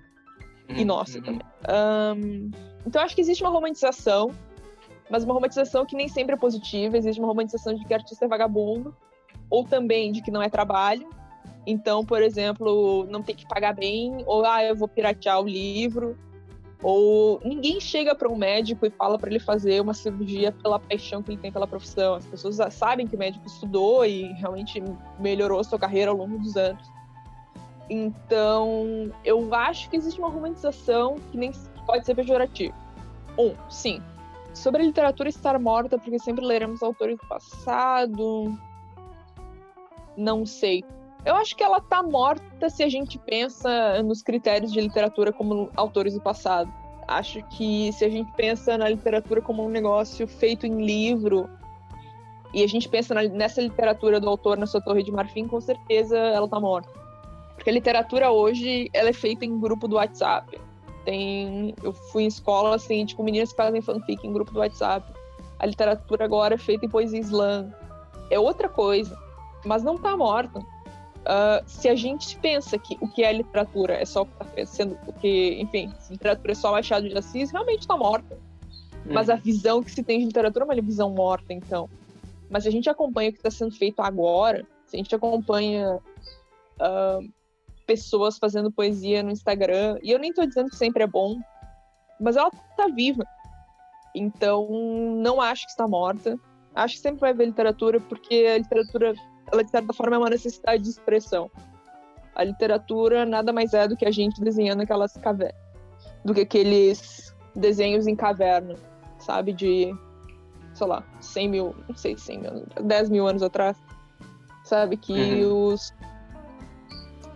[0.67, 0.85] E uhum.
[0.85, 1.41] nossa também.
[1.69, 2.51] Um,
[2.85, 4.31] então, acho que existe uma romantização,
[5.09, 6.97] mas uma romantização que nem sempre é positiva.
[6.97, 8.93] Existe uma romantização de que artista é vagabundo,
[9.49, 11.07] ou também de que não é trabalho.
[11.65, 16.17] Então, por exemplo, não tem que pagar bem, ou ah, eu vou piratear o livro,
[16.81, 21.23] ou ninguém chega para um médico e fala para ele fazer uma cirurgia pela paixão
[21.23, 22.15] que ele tem pela profissão.
[22.15, 24.83] As pessoas sabem que o médico estudou e realmente
[25.19, 26.87] melhorou sua carreira ao longo dos anos.
[27.89, 31.51] Então, eu acho que existe uma romantização que nem
[31.85, 32.75] pode ser pejorativa.
[33.37, 34.01] Um, sim.
[34.53, 38.57] Sobre a literatura estar morta, porque sempre leremos autores do passado.
[40.15, 40.83] Não sei.
[41.25, 45.69] Eu acho que ela tá morta se a gente pensa nos critérios de literatura como
[45.75, 46.71] autores do passado.
[47.07, 51.49] Acho que se a gente pensa na literatura como um negócio feito em livro
[52.53, 56.17] e a gente pensa nessa literatura do autor na sua torre de marfim, com certeza
[56.17, 56.89] ela tá morta.
[57.55, 60.59] Porque a literatura hoje, ela é feita em grupo do WhatsApp.
[61.03, 65.11] Tem, eu fui em escola assim, tipo, meninas que fazem fanfic em grupo do WhatsApp.
[65.59, 67.73] A literatura agora é feita em poesia slam.
[68.29, 69.17] É outra coisa,
[69.65, 70.61] mas não tá morta
[71.27, 74.65] Uh, se a gente pensa que o que é literatura é só o que está
[74.65, 78.35] sendo, o que, enfim, literatura é só Machado de Assis, realmente está morta.
[79.05, 79.13] Hum.
[79.13, 81.89] Mas a visão que se tem de literatura é uma visão morta, então.
[82.49, 85.95] Mas se a gente acompanha o que está sendo feito agora, se a gente acompanha
[85.95, 87.33] uh,
[87.85, 91.37] pessoas fazendo poesia no Instagram, e eu nem estou dizendo que sempre é bom,
[92.21, 93.25] mas ela está viva.
[94.15, 94.65] Então,
[95.17, 96.39] não acho que está morta.
[96.73, 99.13] Acho que sempre vai haver literatura, porque a literatura
[99.51, 101.49] ela de certa forma é uma necessidade de expressão.
[102.35, 105.55] A literatura nada mais é do que a gente desenhando aquelas cavernas,
[106.23, 108.75] do que aqueles desenhos em caverna,
[109.19, 109.95] sabe, de,
[110.73, 113.75] sei lá, 100 mil, não sei, 100 mil, 10 mil anos atrás,
[114.63, 115.73] sabe, que uhum.
[115.73, 115.93] os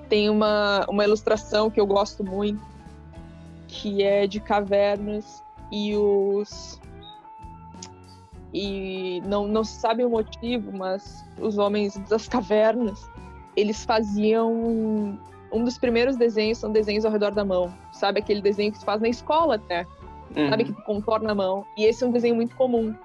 [0.08, 2.62] tem uma, uma ilustração que eu gosto muito,
[3.70, 6.82] que é de cavernas e os
[8.54, 13.10] e não, não se sabe o motivo, mas os homens das cavernas,
[13.56, 15.18] eles faziam
[15.52, 18.86] um dos primeiros desenhos são desenhos ao redor da mão, sabe aquele desenho que se
[18.86, 19.86] faz na escola até,
[20.36, 20.50] uhum.
[20.50, 21.66] sabe que contorna a mão.
[21.78, 22.96] E esse é um desenho muito comum.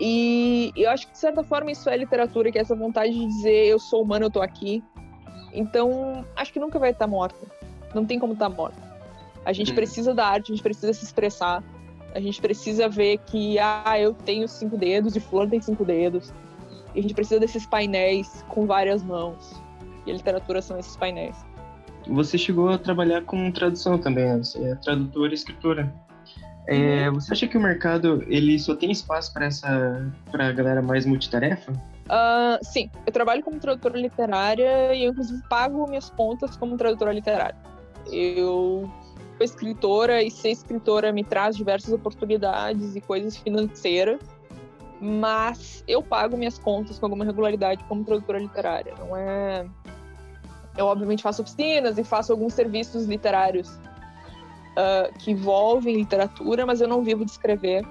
[0.00, 3.26] E eu acho que de certa forma isso é literatura, que é essa vontade de
[3.26, 4.82] dizer eu sou humano, eu tô aqui.
[5.52, 7.46] Então, acho que nunca vai estar morta.
[7.94, 8.80] Não tem como estar morta.
[9.44, 9.76] A gente uhum.
[9.76, 11.62] precisa da arte, a gente precisa se expressar.
[12.14, 16.32] A gente precisa ver que, ah, eu tenho cinco dedos e Flor tem cinco dedos.
[16.94, 19.60] E a gente precisa desses painéis com várias mãos.
[20.06, 21.36] E a literatura são esses painéis.
[22.06, 24.38] Você chegou a trabalhar com tradução também, né?
[24.38, 25.92] Você é tradutora e escritora.
[26.66, 27.14] É, uhum.
[27.14, 31.06] você acha que o mercado ele só tem espaço para essa para a galera mais
[31.06, 31.72] multitarefa?
[31.72, 37.12] Uh, sim, eu trabalho como tradutora literária e eu inclusive pago minhas contas como tradutora
[37.12, 37.56] literária.
[38.12, 38.90] Eu
[39.44, 44.20] escritora e ser escritora me traz diversas oportunidades e coisas financeiras,
[45.00, 48.94] mas eu pago minhas contas com alguma regularidade como tradutora literária.
[48.98, 49.66] Não é.
[50.76, 53.68] Eu, obviamente, faço oficinas e faço alguns serviços literários
[54.78, 57.84] uh, que envolvem literatura, mas eu não vivo de escrever.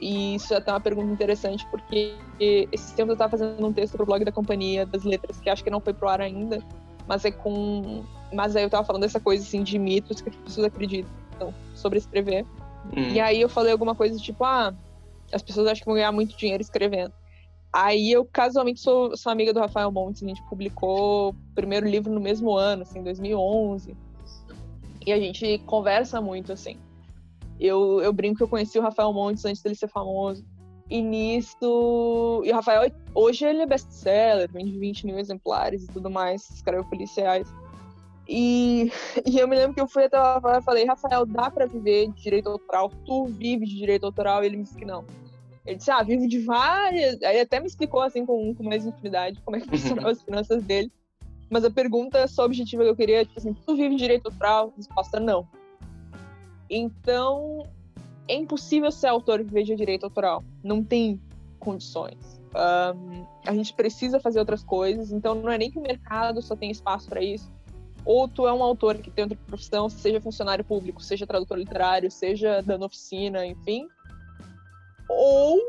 [0.00, 3.94] E isso é até uma pergunta interessante, porque esses tempos eu estava fazendo um texto
[3.94, 6.62] para o blog da Companhia das Letras, que acho que não foi pro ar ainda,
[7.06, 8.02] mas é com.
[8.32, 11.98] Mas aí eu tava falando dessa coisa assim de mitos que as pessoas acreditam sobre
[11.98, 12.44] escrever.
[12.96, 13.10] Hum.
[13.12, 14.74] E aí eu falei alguma coisa tipo, ah,
[15.32, 17.12] as pessoas acham que vão ganhar muito dinheiro escrevendo.
[17.72, 22.12] Aí eu casualmente sou, sou amiga do Rafael Montes, a gente publicou o primeiro livro
[22.12, 23.96] no mesmo ano, assim, 2011.
[25.06, 26.76] E a gente conversa muito, assim.
[27.58, 30.44] Eu, eu brinco que eu conheci o Rafael Montes antes dele ser famoso.
[30.88, 32.42] E nisso.
[32.44, 36.84] E o Rafael, hoje ele é best-seller, vende 20 mil exemplares e tudo mais, escreve
[36.88, 37.48] policiais.
[38.32, 38.92] E,
[39.26, 42.12] e eu me lembro que eu fui até Rafael e falei: Rafael, dá pra viver
[42.12, 42.88] de direito autoral?
[43.04, 44.44] Tu vive de direito autoral?
[44.44, 45.04] E ele me disse que não.
[45.66, 47.20] Ele disse: Ah, vive de várias.
[47.24, 50.62] Aí até me explicou assim com, com mais intimidade como é que funcionavam as finanças
[50.62, 50.92] dele.
[51.50, 54.72] Mas a pergunta só objetiva que eu queria, tipo assim, tu vive de direito autoral?
[54.76, 55.48] Resposta: não.
[56.70, 57.66] Então,
[58.28, 60.44] é impossível ser autor que veja direito autoral.
[60.62, 61.20] Não tem
[61.58, 62.40] condições.
[62.54, 66.54] Um, a gente precisa fazer outras coisas, então não é nem que o mercado só
[66.54, 67.50] tem espaço para isso.
[68.04, 72.10] Ou tu é um autor que tem outra profissão, seja funcionário público, seja tradutor literário,
[72.10, 73.86] seja dando oficina, enfim.
[75.08, 75.60] Ou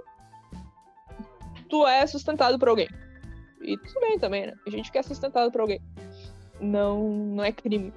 [1.69, 2.87] tu é sustentado por alguém.
[3.61, 4.53] E tudo bem também, né?
[4.65, 5.81] A gente quer é sustentado por alguém.
[6.59, 7.93] Não, não é crime.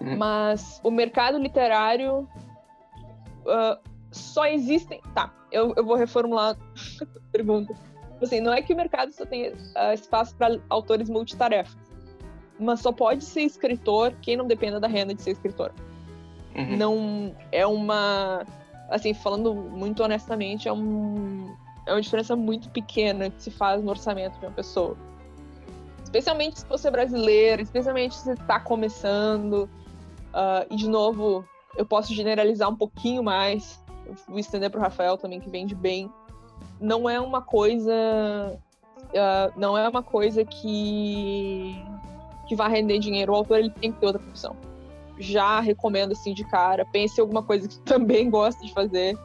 [0.00, 0.16] Uhum.
[0.16, 2.28] Mas o mercado literário
[3.44, 3.78] uh,
[4.10, 5.00] só existem.
[5.14, 6.56] Tá, eu, eu vou reformular
[7.00, 7.74] a pergunta.
[8.20, 11.76] Assim, não é que o mercado só tem uh, espaço para autores multitarefas,
[12.58, 15.72] mas só pode ser escritor quem não dependa da renda de ser escritor.
[16.54, 16.76] Uhum.
[16.76, 18.44] Não é uma.
[18.90, 21.54] Assim, falando muito honestamente, é, um,
[21.86, 24.96] é uma diferença muito pequena que se faz no orçamento de uma pessoa.
[26.02, 29.68] Especialmente se você é brasileiro, especialmente se você está começando.
[30.28, 31.44] Uh, e, de novo,
[31.76, 33.82] eu posso generalizar um pouquinho mais,
[34.26, 36.10] vou estender para o Rafael também, que vende bem.
[36.80, 37.92] Não é uma coisa.
[38.96, 41.82] Uh, não é uma coisa que,
[42.48, 43.32] que vai render dinheiro.
[43.32, 44.56] O autor ele tem que ter outra profissão.
[45.18, 46.84] Já recomendo assim de cara.
[46.86, 49.16] Pense em alguma coisa que também gosta de fazer.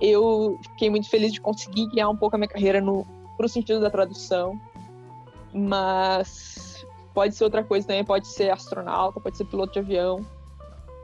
[0.00, 3.80] Eu fiquei muito feliz de conseguir guiar um pouco a minha carreira no pro sentido
[3.80, 4.60] da tradução.
[5.52, 10.20] Mas pode ser outra coisa também, pode ser astronauta, pode ser piloto de avião.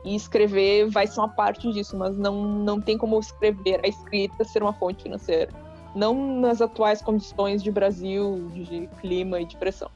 [0.05, 4.43] E escrever vai ser uma parte disso, mas não, não tem como escrever a escrita
[4.43, 5.49] ser uma fonte financeira.
[5.95, 9.89] Não nas atuais condições de Brasil, de clima e de pressão.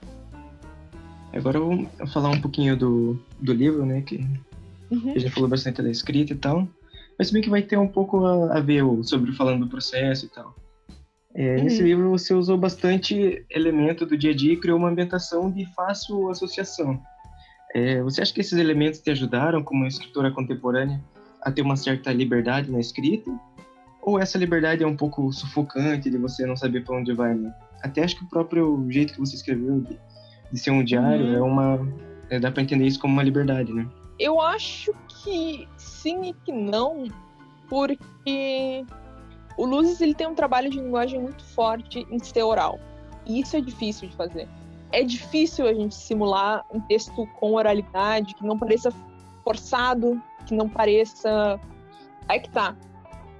[1.38, 4.02] Agora eu vou falar um pouquinho do, do livro, né?
[4.02, 4.26] Que
[4.92, 5.14] uhum.
[5.16, 6.68] a gente falou bastante da escrita e tal.
[7.18, 10.30] Mas também que vai ter um pouco a, a ver sobre falando do processo e
[10.30, 10.56] tal.
[11.36, 11.64] É, uhum.
[11.66, 15.66] Nesse livro você usou bastante elemento do dia a dia e criou uma ambientação de
[15.74, 17.00] fácil associação.
[17.76, 21.00] É, você acha que esses elementos te ajudaram, como escritora contemporânea,
[21.44, 23.30] a ter uma certa liberdade na escrita?
[24.02, 27.36] Ou essa liberdade é um pouco sufocante de você não saber para onde vai?
[27.36, 27.54] Né?
[27.84, 30.00] Até acho que o próprio jeito que você escreveu de,
[30.52, 31.36] de ser um diário uhum.
[31.36, 31.88] é uma.
[32.30, 33.88] É, dá para entender isso como uma liberdade, né?
[34.20, 37.06] Eu acho que sim e que não,
[37.70, 38.86] porque
[39.58, 42.80] o Luzes ele tem um trabalho de linguagem muito forte em ser oral.
[43.26, 44.48] E isso é difícil de fazer
[44.92, 48.92] é difícil a gente simular um texto com oralidade que não pareça
[49.44, 51.60] forçado, que não pareça.
[52.28, 52.76] Aí que tá.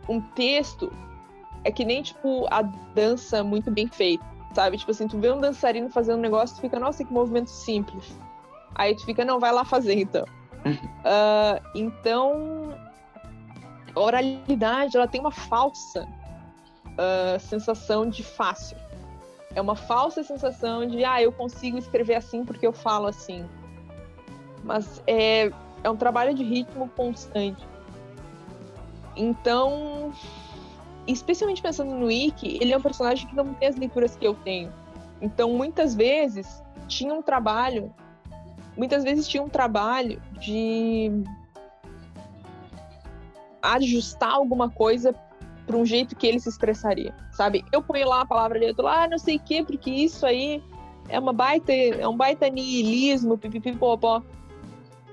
[0.10, 0.92] Um texto
[1.64, 4.26] é que nem, tipo, a dança muito bem feita,
[4.58, 4.76] sabe?
[4.76, 8.18] Tipo assim, tu vê um dançarino fazendo um negócio, tu fica, nossa, que movimento simples.
[8.74, 10.26] Aí tu fica, não, vai lá fazer então.
[10.66, 12.76] uh, então,
[13.96, 16.08] a oralidade, ela tem uma falsa
[16.88, 18.76] uh, sensação de fácil.
[19.54, 23.46] É uma falsa sensação de, ah, eu consigo escrever assim porque eu falo assim.
[24.64, 25.52] Mas é,
[25.84, 27.64] é um trabalho de ritmo constante.
[29.16, 30.12] Então,
[31.08, 34.34] especialmente pensando no Ikki, ele é um personagem que não tem as leituras que eu
[34.34, 34.72] tenho.
[35.22, 37.94] Então, muitas vezes, tinha um trabalho,
[38.76, 41.12] muitas vezes tinha um trabalho de
[43.62, 45.16] ajustar alguma coisa
[45.66, 47.66] para um jeito que ele se expressaria, sabe?
[47.72, 50.26] Eu ponho lá a palavra ali, tô lá, ah, não sei o quê, porque isso
[50.26, 50.64] aí
[51.10, 54.22] é uma baita, é um baita nihilismo, pipipipopó.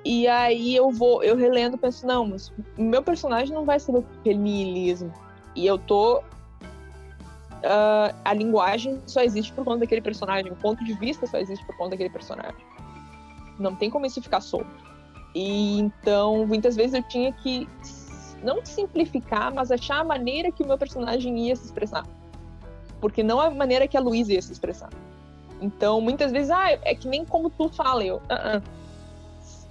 [0.05, 4.39] E aí eu vou, eu relendo, penso, não, mas meu personagem não vai ser aquele
[4.39, 5.13] nihilismo.
[5.55, 6.23] E eu tô
[7.65, 11.65] Uh, a linguagem só existe por conta daquele personagem, o ponto de vista só existe
[11.65, 12.63] por conta daquele personagem.
[13.59, 14.69] Não tem como isso ficar solto.
[15.35, 17.67] E então, muitas vezes eu tinha que
[18.43, 22.07] não simplificar, mas achar a maneira que o meu personagem ia se expressar.
[23.01, 24.91] Porque não é a maneira que a Luísa ia se expressar.
[25.63, 28.05] Então, muitas vezes, ah, é que nem como tu fala.
[28.05, 28.63] Eu, uh -uh.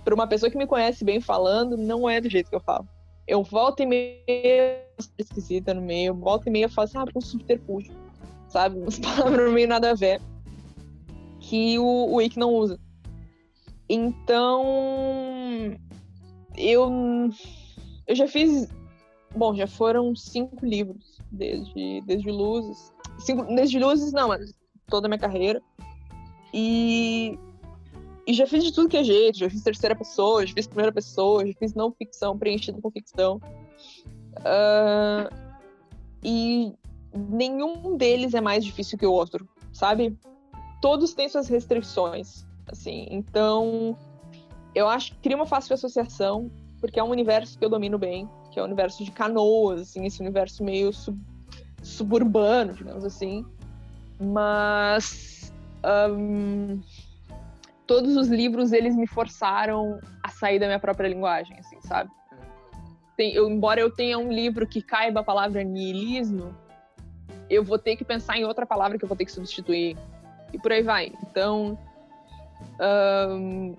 [0.03, 2.87] Para uma pessoa que me conhece bem falando, não é do jeito que eu falo.
[3.27, 4.83] Eu volto e meia
[5.17, 7.93] esquisita no meio, volto e meia falo assim, ah, um subterfúgio.
[8.47, 8.77] Sabe?
[8.77, 10.21] Umas palavras meio nada a ver.
[11.39, 12.79] Que o, o não usa.
[13.89, 14.63] Então.
[16.55, 16.89] Eu
[18.07, 18.67] eu já fiz.
[19.35, 22.93] Bom, já foram cinco livros desde, desde Luzes.
[23.19, 24.53] Cinco, desde Luzes, não, mas
[24.87, 25.61] toda a minha carreira.
[26.53, 27.37] E,
[28.27, 29.39] e já fiz de tudo que é jeito.
[29.39, 33.41] Já fiz terceira pessoa, já fiz primeira pessoa, já fiz não ficção preenchida com ficção.
[34.43, 35.33] Uh,
[36.23, 36.73] e
[37.13, 40.17] nenhum deles é mais difícil que o outro, sabe?
[40.81, 43.07] Todos têm suas restrições, assim.
[43.09, 43.97] Então,
[44.75, 48.29] eu acho que cria uma fácil associação, porque é um universo que eu domino bem,
[48.51, 51.19] que é o universo de canoas, assim, esse universo meio sub
[51.81, 53.45] suburbano, digamos assim.
[54.19, 55.53] Mas
[56.09, 56.81] um,
[57.85, 62.09] todos os livros eles me forçaram a sair da minha própria linguagem, assim, sabe?
[63.15, 66.55] Tem, eu, embora eu tenha um livro que caiba a palavra niilismo,
[67.49, 69.95] eu vou ter que pensar em outra palavra que eu vou ter que substituir.
[70.51, 71.11] E por aí vai.
[71.29, 71.77] Então,
[72.79, 73.75] um,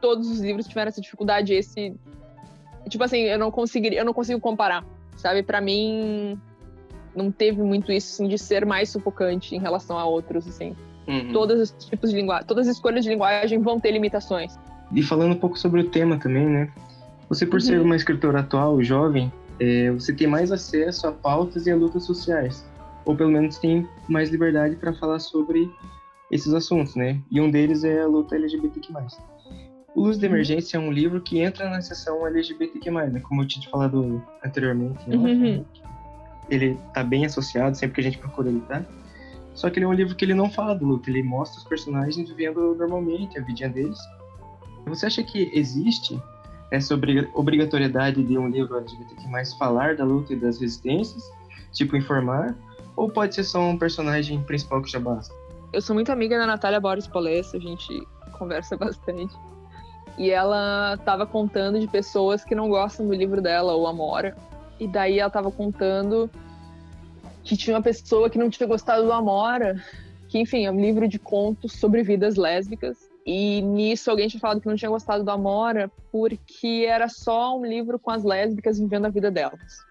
[0.00, 1.54] todos os livros tiveram essa dificuldade.
[1.54, 1.94] Esse,
[2.88, 4.84] tipo assim, eu não conseguiria, eu não consigo comparar,
[5.16, 5.42] sabe?
[5.42, 6.40] Para mim,
[7.14, 10.76] não teve muito isso assim, de ser mais sufocante em relação a outros, assim.
[11.06, 11.32] Uhum.
[11.32, 14.58] Todos os tipos de linguagem, todas as escolhas de linguagem vão ter limitações.
[14.92, 16.72] E falando um pouco sobre o tema também, né?
[17.28, 17.60] Você, por uhum.
[17.60, 22.04] ser uma escritora atual, jovem, é, você tem mais acesso a pautas e a lutas
[22.04, 22.64] sociais.
[23.04, 25.70] Ou pelo menos tem mais liberdade para falar sobre
[26.30, 27.20] esses assuntos, né?
[27.30, 28.92] E um deles é a luta LGBTQ+.
[29.94, 30.32] O Luz de uhum.
[30.32, 33.20] Emergência é um livro que entra na seção LGBTQ+, né?
[33.20, 35.08] Como eu tinha falado anteriormente.
[35.08, 35.16] Né?
[35.16, 35.64] Uhum.
[36.48, 38.84] Ele tá bem associado, sempre que a gente procura ele tá.
[39.54, 41.64] Só que ele é um livro que ele não fala do luto, ele mostra os
[41.64, 43.98] personagens vivendo normalmente a vidinha deles.
[44.86, 46.20] Você acha que existe
[46.70, 46.94] essa
[47.34, 51.22] obrigatoriedade de um livro LGBTQ+, falar da luta e das resistências,
[51.72, 52.54] tipo informar,
[52.96, 55.34] ou pode ser só um personagem principal que já basta?
[55.72, 59.34] Eu sou muito amiga da Natália Boris Polessa, a gente conversa bastante.
[60.16, 64.36] E ela estava contando de pessoas que não gostam do livro dela, ou Amora.
[64.80, 66.28] E daí ela estava contando
[67.44, 69.82] que tinha uma pessoa que não tinha gostado do Amora,
[70.28, 74.58] que enfim, é um livro de contos sobre vidas lésbicas e nisso alguém tinha falado
[74.58, 79.04] que não tinha gostado do Amora porque era só um livro com as lésbicas vivendo
[79.04, 79.84] a vida delas.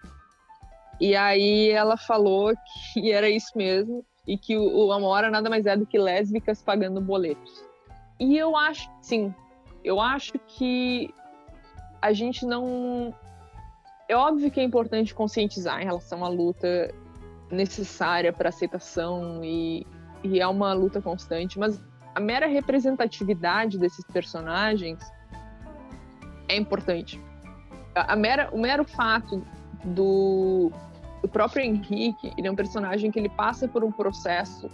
[1.00, 2.52] E aí ela falou
[2.92, 7.00] que era isso mesmo e que o, Amora nada mais é do que lésbicas pagando
[7.00, 7.64] boletos.
[8.18, 9.32] E eu acho, sim,
[9.84, 11.14] eu acho que
[12.02, 13.14] a gente não.
[14.08, 16.92] É óbvio que é importante conscientizar em relação à luta
[17.52, 19.86] necessária para aceitação e,
[20.24, 21.80] e é uma luta constante, mas
[22.18, 24.98] a mera representatividade desses personagens
[26.48, 27.20] é importante.
[27.94, 29.40] A, mera, o mero fato
[29.84, 30.72] do,
[31.22, 34.68] do próprio Henrique, ele é um personagem que ele passa por um processo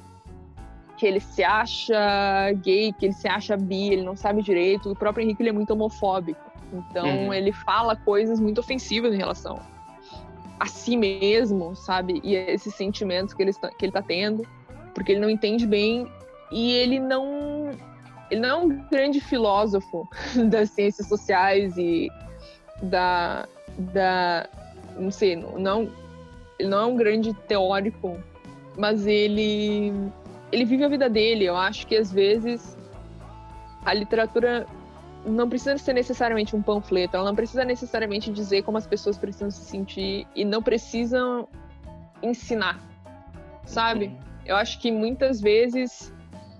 [0.96, 4.92] que ele se acha gay, que ele se acha bi, ele não sabe direito.
[4.92, 6.40] O próprio Henrique ele é muito homofóbico.
[6.72, 7.34] Então uhum.
[7.34, 9.60] ele fala coisas muito ofensivas em relação
[10.58, 12.22] a si mesmo, sabe?
[12.24, 14.46] E esses sentimentos que ele, está, que ele tá tendo,
[14.94, 16.10] porque ele não entende bem
[16.50, 17.70] e ele não
[18.30, 20.08] ele não é um grande filósofo
[20.50, 22.10] das ciências sociais e
[22.82, 23.46] da
[23.78, 24.48] da
[24.98, 25.90] não sei, não
[26.58, 28.18] ele não é um grande teórico,
[28.76, 29.92] mas ele
[30.52, 31.44] ele vive a vida dele.
[31.44, 32.76] Eu acho que às vezes
[33.84, 34.66] a literatura
[35.26, 39.50] não precisa ser necessariamente um panfleto, ela não precisa necessariamente dizer como as pessoas precisam
[39.50, 41.48] se sentir e não precisam
[42.22, 42.78] ensinar,
[43.64, 44.16] sabe?
[44.44, 46.13] Eu acho que muitas vezes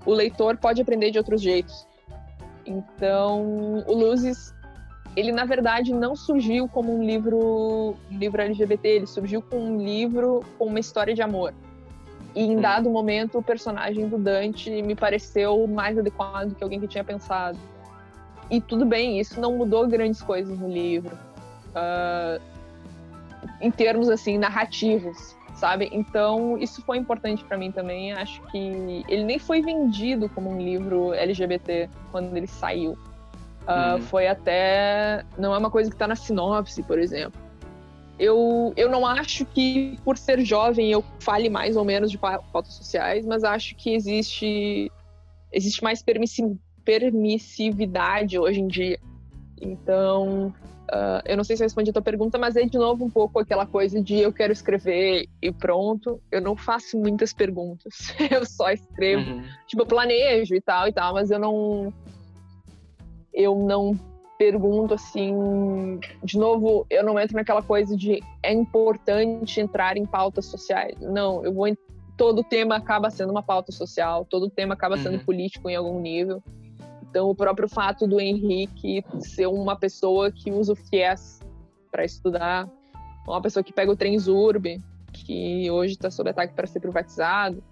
[0.04, 1.86] o leitor pode aprender de outros jeitos.
[2.66, 4.54] Então, o Luzes,
[5.16, 9.78] ele na verdade não surgiu como um livro, um livro LGBT, ele surgiu com um
[9.78, 11.54] livro com uma história de amor.
[12.34, 12.60] E em hum.
[12.60, 17.58] dado momento, o personagem do Dante me pareceu mais adequado que alguém que tinha pensado.
[18.50, 21.16] E tudo bem, isso não mudou grandes coisas no livro.
[21.70, 22.40] Uh,
[23.60, 25.88] em termos assim narrativos sabe?
[25.92, 28.12] Então, isso foi importante para mim também.
[28.12, 32.92] Acho que ele nem foi vendido como um livro LGBT quando ele saiu.
[33.62, 34.02] Uh, uhum.
[34.02, 35.24] Foi até.
[35.38, 37.40] Não é uma coisa que está na sinopse, por exemplo.
[38.18, 42.74] Eu, eu não acho que, por ser jovem, eu fale mais ou menos de pautas
[42.74, 44.92] sociais, mas acho que existe,
[45.52, 46.04] existe mais
[46.84, 49.00] permissividade hoje em dia.
[49.60, 50.54] Então,
[50.84, 53.10] Uh, eu não sei se eu respondi a tua pergunta, mas é de novo um
[53.10, 56.20] pouco aquela coisa de eu quero escrever e pronto.
[56.30, 58.14] Eu não faço muitas perguntas.
[58.30, 59.30] eu só escrevo.
[59.30, 59.44] Uhum.
[59.66, 61.92] Tipo, eu planejo e tal e tal, mas eu não.
[63.32, 63.98] Eu não
[64.38, 65.98] pergunto assim.
[66.22, 70.98] De novo, eu não entro naquela coisa de é importante entrar em pautas sociais.
[71.00, 71.66] Não, eu vou.
[72.16, 75.24] Todo tema acaba sendo uma pauta social, todo tema acaba sendo uhum.
[75.24, 76.40] político em algum nível.
[77.14, 81.38] Então, o próprio fato do Henrique ser uma pessoa que usa o FIES
[81.88, 82.68] para estudar,
[83.24, 87.62] uma pessoa que pega o trem Zurb, que hoje está sob ataque para ser privatizado,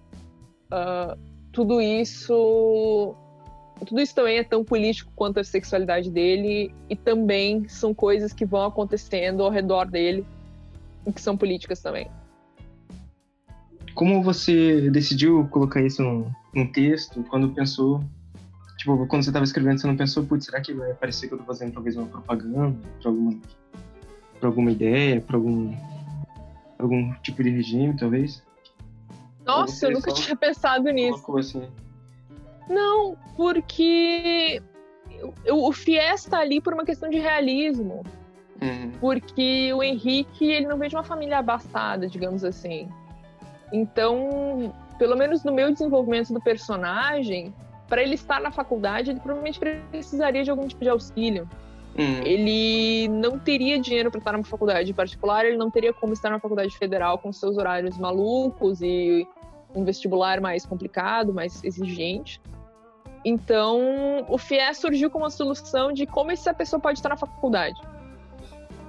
[0.70, 1.18] uh,
[1.50, 3.16] tudo isso
[3.84, 8.46] tudo isso também é tão político quanto a sexualidade dele e também são coisas que
[8.46, 10.24] vão acontecendo ao redor dele
[11.04, 12.08] e que são políticas também.
[13.92, 17.24] Como você decidiu colocar isso num, num texto?
[17.24, 18.00] Quando pensou,
[18.82, 21.38] tipo, quando você estava escrevendo, você não pensou, putz, será que vai parecer que eu
[21.38, 23.40] estou fazendo talvez uma propaganda para alguma,
[24.40, 25.72] pra alguma ideia, para algum,
[26.78, 28.42] algum tipo de regime, talvez?
[29.44, 30.16] Nossa, eu nunca só...
[30.16, 31.38] tinha pensado nisso.
[31.38, 31.68] Assim?
[32.68, 34.60] Não, porque
[35.48, 38.02] o FIES tá ali por uma questão de realismo.
[38.60, 38.92] Uhum.
[39.00, 42.88] Porque o Henrique, ele não veio de uma família abastada, digamos assim.
[43.72, 47.54] Então, pelo menos no meu desenvolvimento do personagem,
[47.92, 51.46] para ele estar na faculdade, ele provavelmente precisaria de algum tipo de auxílio.
[51.94, 52.22] Uhum.
[52.24, 56.40] Ele não teria dinheiro para estar numa faculdade particular, ele não teria como estar na
[56.40, 59.28] faculdade federal com seus horários malucos e
[59.74, 62.40] um vestibular mais complicado, mais exigente.
[63.26, 67.78] Então, o FIES surgiu como uma solução de como essa pessoa pode estar na faculdade,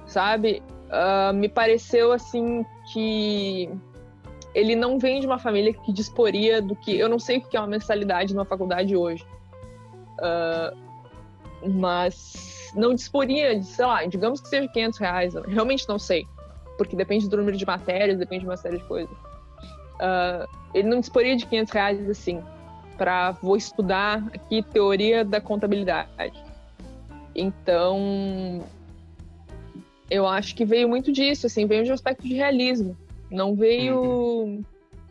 [0.06, 0.62] sabe?
[0.86, 3.68] Uh, me pareceu assim que
[4.54, 6.96] ele não vem de uma família que disporia do que.
[6.96, 9.24] Eu não sei o que é uma mensalidade numa faculdade hoje.
[10.18, 10.76] Uh,
[11.70, 15.34] mas não disporia de, sei lá, digamos que seja 500 reais.
[15.46, 16.26] Realmente não sei.
[16.78, 19.16] Porque depende do número de matérias, depende de uma série de coisas.
[19.96, 22.42] Uh, ele não disporia de 500 reais assim
[22.96, 26.42] para vou estudar aqui teoria da contabilidade.
[27.34, 28.64] Então,
[30.10, 32.96] eu acho que veio muito disso, assim, veio de um aspecto de realismo.
[33.30, 34.62] Não veio uhum.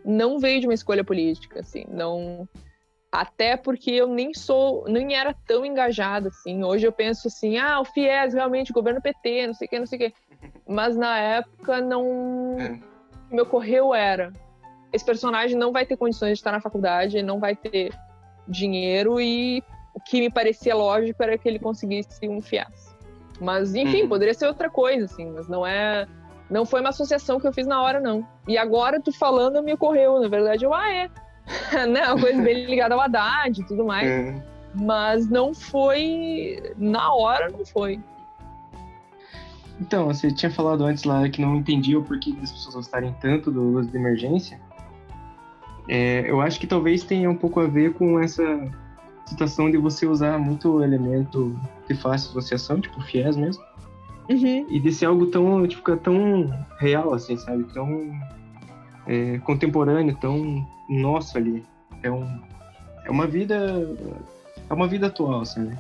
[0.06, 2.48] não veio de uma escolha política, assim, não
[3.12, 6.64] até porque eu nem sou, nem era tão engajada assim.
[6.64, 9.86] Hoje eu penso assim, ah, o FIES realmente governo PT, não sei o que, não
[9.86, 10.14] sei o que.
[10.68, 12.72] Mas na época não é.
[12.72, 14.34] o que me ocorreu era
[14.94, 17.92] esse personagem não vai ter condições de estar na faculdade, não vai ter
[18.48, 22.94] dinheiro e o que me parecia lógico era que ele conseguisse um fiasco.
[23.42, 24.10] Mas enfim, uhum.
[24.10, 26.08] poderia ser outra coisa, assim, mas não é.
[26.54, 28.24] Não foi uma associação que eu fiz na hora, não.
[28.48, 30.22] E agora, tu falando, me ocorreu.
[30.22, 31.10] Na verdade, eu, ah, é.
[31.88, 32.06] né?
[32.06, 34.08] Uma coisa bem ligada ao Haddad e tudo mais.
[34.08, 34.42] Uhum.
[34.76, 36.62] Mas não foi.
[36.78, 38.00] Na hora, não foi.
[39.82, 43.50] Então, você tinha falado antes lá que não entendia o porquê das pessoas gostarem tanto
[43.50, 44.62] do Luz de Emergência.
[45.90, 48.44] É, eu acho que talvez tenha um pouco a ver com essa
[49.26, 53.64] situação de você usar muito elemento de fácil associação, tipo FIES mesmo.
[54.30, 54.66] Uhum.
[54.70, 56.50] E de ser algo tão, tipo, tão
[56.80, 57.64] real, assim, sabe?
[57.74, 58.12] Tão
[59.08, 61.66] é, contemporâneo, tão nosso ali.
[62.02, 62.40] É, um,
[63.06, 63.56] é uma vida.
[64.70, 65.78] É uma vida atual, sabe?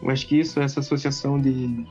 [0.00, 1.86] Eu acho que isso, essa associação de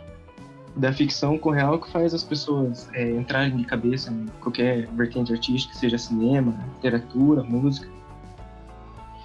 [0.78, 4.88] da ficção com o real que faz as pessoas é, entrarem de cabeça em qualquer
[4.90, 7.90] vertente artística, seja cinema, literatura, música.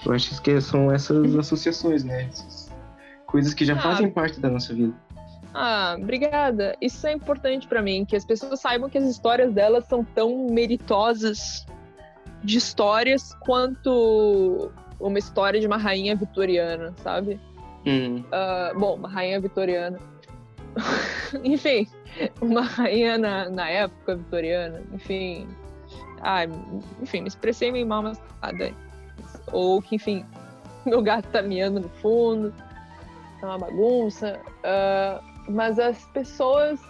[0.04, 2.24] Eu acho que são essas associações, né?
[2.24, 2.72] Essas
[3.26, 4.94] coisas que já ah, fazem parte da nossa vida.
[5.54, 6.76] Ah, obrigada.
[6.80, 10.46] Isso é importante para mim, que as pessoas saibam que as histórias delas são tão
[10.50, 11.66] meritosas
[12.42, 17.38] de histórias quanto uma história de uma rainha vitoriana, sabe?
[17.86, 18.20] Hum.
[18.20, 19.98] Uh, bom, uma rainha vitoriana
[21.44, 21.86] enfim,
[22.40, 25.48] uma rainha na, na época vitoriana, enfim.
[26.20, 26.48] Ai,
[27.00, 28.72] enfim, me expressei meio mal, mas nada.
[29.52, 30.24] Ou que, enfim,
[30.86, 32.54] meu gato tá miando no fundo,
[33.40, 34.40] tá uma bagunça.
[34.58, 36.80] Uh, mas as pessoas,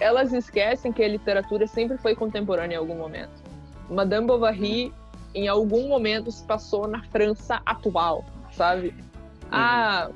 [0.00, 3.42] elas esquecem que a literatura sempre foi contemporânea em algum momento.
[3.88, 4.92] Madame Bovary,
[5.34, 8.88] em algum momento, se passou na França atual, sabe?
[8.88, 9.50] Uhum.
[9.52, 10.10] Ah,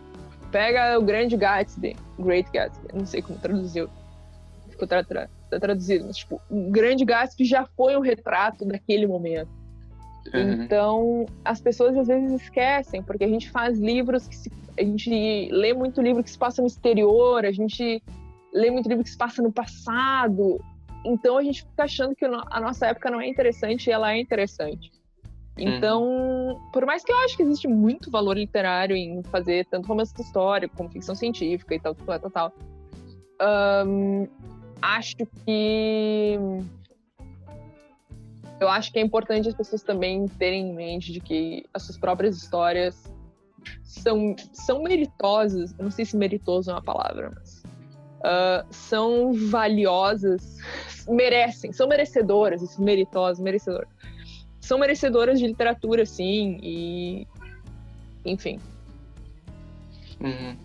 [0.51, 3.89] pega o Grande Gatsby Great Gatsby, não sei como traduziu,
[4.69, 9.07] ficou tra tra tá traduzido, mas tipo, o Grande Gatsby já foi um retrato daquele
[9.07, 9.49] momento.
[10.35, 10.63] Uhum.
[10.63, 15.49] Então, as pessoas às vezes esquecem, porque a gente faz livros que se, a gente
[15.51, 18.03] lê muito livro que se passa no exterior, a gente
[18.53, 20.61] lê muito livro que se passa no passado.
[21.05, 24.21] Então a gente fica achando que a nossa época não é interessante e ela é
[24.21, 24.93] interessante.
[25.57, 26.71] Então, uhum.
[26.73, 30.77] por mais que eu acho que existe muito valor literário em fazer tanto romance histórico
[30.77, 32.53] como ficção científica e tal, tal, tal, tal
[33.87, 34.29] um,
[34.83, 36.39] acho que
[38.61, 41.97] eu acho que é importante as pessoas também terem em mente de que as suas
[41.97, 43.05] próprias histórias
[43.83, 45.75] são, são meritosas.
[45.79, 47.63] Eu não sei se meritoso é uma palavra, mas
[48.21, 50.57] uh, são valiosas,
[51.09, 53.89] merecem, são merecedoras, isso, meritosas, merecedoras
[54.69, 57.27] são merecedoras de literatura, sim, e.
[58.25, 58.61] Enfim.
[60.21, 60.57] Uhum.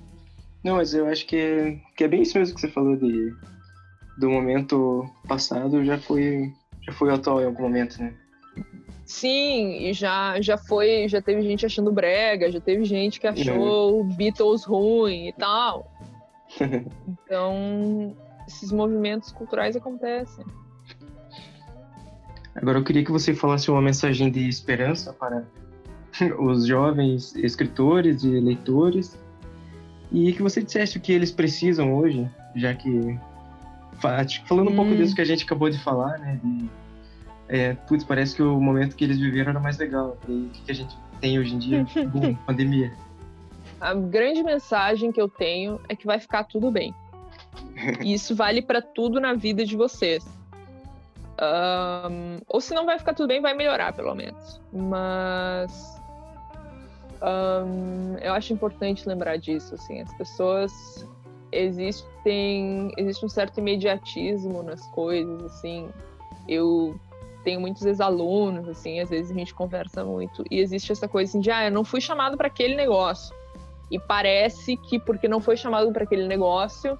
[0.61, 3.33] Não, mas eu acho que é, que é bem isso mesmo que você falou de,
[4.17, 8.13] do momento passado já foi, já foi atual em algum momento, né?
[9.13, 13.99] Sim, e já, já foi, já teve gente achando brega, já teve gente que achou
[13.99, 14.07] uhum.
[14.07, 15.87] Beatles ruim e tal.
[17.07, 20.43] então, esses movimentos culturais acontecem.
[22.55, 25.45] Agora eu queria que você falasse uma mensagem de esperança para
[26.39, 29.15] os jovens escritores e leitores
[30.11, 33.15] e que você dissesse o que eles precisam hoje, já que
[34.47, 34.75] falando um hum.
[34.75, 36.67] pouco disso que a gente acabou de falar, né, de
[37.53, 40.17] é, putz, parece que o momento que eles viveram era mais legal.
[40.27, 41.85] E o que a gente tem hoje em dia?
[42.11, 42.91] Bom, pandemia.
[43.79, 46.95] A grande mensagem que eu tenho é que vai ficar tudo bem.
[48.01, 50.25] E isso vale para tudo na vida de vocês.
[51.39, 54.59] Um, ou se não vai ficar tudo bem, vai melhorar, pelo menos.
[54.71, 56.01] Mas
[57.21, 59.75] um, eu acho importante lembrar disso.
[59.75, 61.07] Assim, as pessoas
[61.51, 65.43] existem existe um certo imediatismo nas coisas.
[65.43, 65.87] Assim,
[66.47, 66.99] eu
[67.43, 71.39] tenho muitos ex-alunos, assim, às vezes a gente conversa muito, e existe essa coisa assim
[71.39, 73.35] de, ah, eu não fui chamado para aquele negócio.
[73.91, 76.97] E parece que porque não foi chamado para aquele negócio,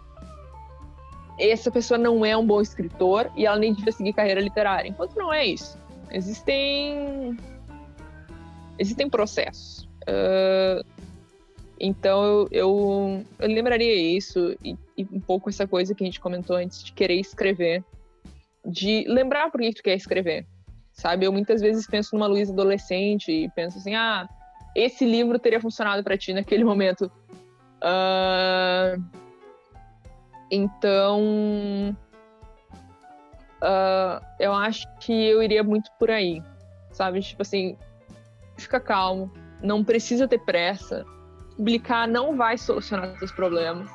[1.39, 4.87] essa pessoa não é um bom escritor e ela nem devia seguir carreira literária.
[4.87, 5.77] Enquanto não é isso.
[6.11, 7.37] Existem.
[8.77, 9.87] Existem processos.
[10.03, 10.85] Uh,
[11.79, 16.19] então eu, eu, eu, lembraria isso e, e um pouco essa coisa que a gente
[16.19, 17.83] comentou antes de querer escrever
[18.65, 20.45] de lembrar por que tu quer escrever.
[20.93, 21.25] Sabe?
[21.25, 24.27] Eu muitas vezes penso numa Luísa adolescente e penso assim: ah,
[24.75, 27.11] esse livro teria funcionado para ti naquele momento.
[27.81, 29.01] Uh...
[30.51, 31.97] Então.
[33.61, 36.43] Uh, eu acho que eu iria muito por aí.
[36.91, 37.21] Sabe?
[37.21, 37.75] Tipo assim,
[38.57, 41.05] fica calmo, não precisa ter pressa.
[41.55, 43.89] Publicar não vai solucionar seus problemas.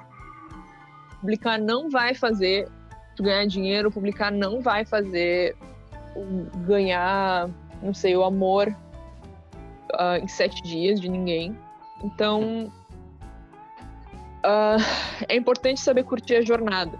[1.20, 2.68] Publicar não vai fazer
[3.22, 5.56] ganhar dinheiro, publicar não vai fazer
[6.66, 7.48] ganhar,
[7.82, 8.68] não sei, o amor
[9.94, 11.56] uh, em sete dias de ninguém.
[12.02, 12.72] Então,
[14.44, 14.82] uh,
[15.28, 16.98] é importante saber curtir a jornada,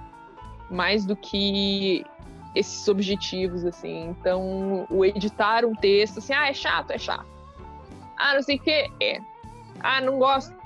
[0.71, 2.05] mais do que
[2.55, 4.09] esses objetivos, assim.
[4.09, 7.27] Então, o editar um texto, assim, ah, é chato, é chato.
[8.17, 9.21] Ah, não sei o que, é.
[9.81, 10.57] Ah, não gosto.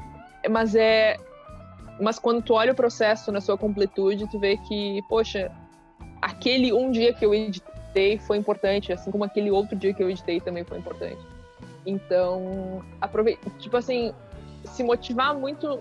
[0.51, 1.19] Mas é
[2.03, 5.51] mas quando tu olha o processo na sua completude, tu vê que, poxa,
[6.21, 10.11] aquele um dia que eu editei foi importante, assim como aquele outro dia que eu
[10.11, 11.21] editei também foi importante.
[11.87, 14.13] Então, aproveita, tipo assim,
[14.65, 15.81] se motivar muito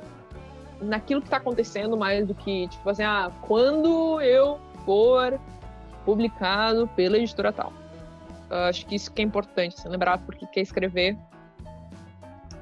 [0.81, 5.39] naquilo que está acontecendo mais do que, tipo assim, ah, quando eu for
[6.05, 7.71] publicado pela editora tal.
[8.49, 11.17] Eu acho que isso que é importante, assim, lembrar porque quer escrever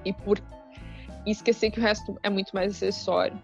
[0.05, 0.39] e por
[1.25, 3.39] e esquecer que o resto é muito mais acessório.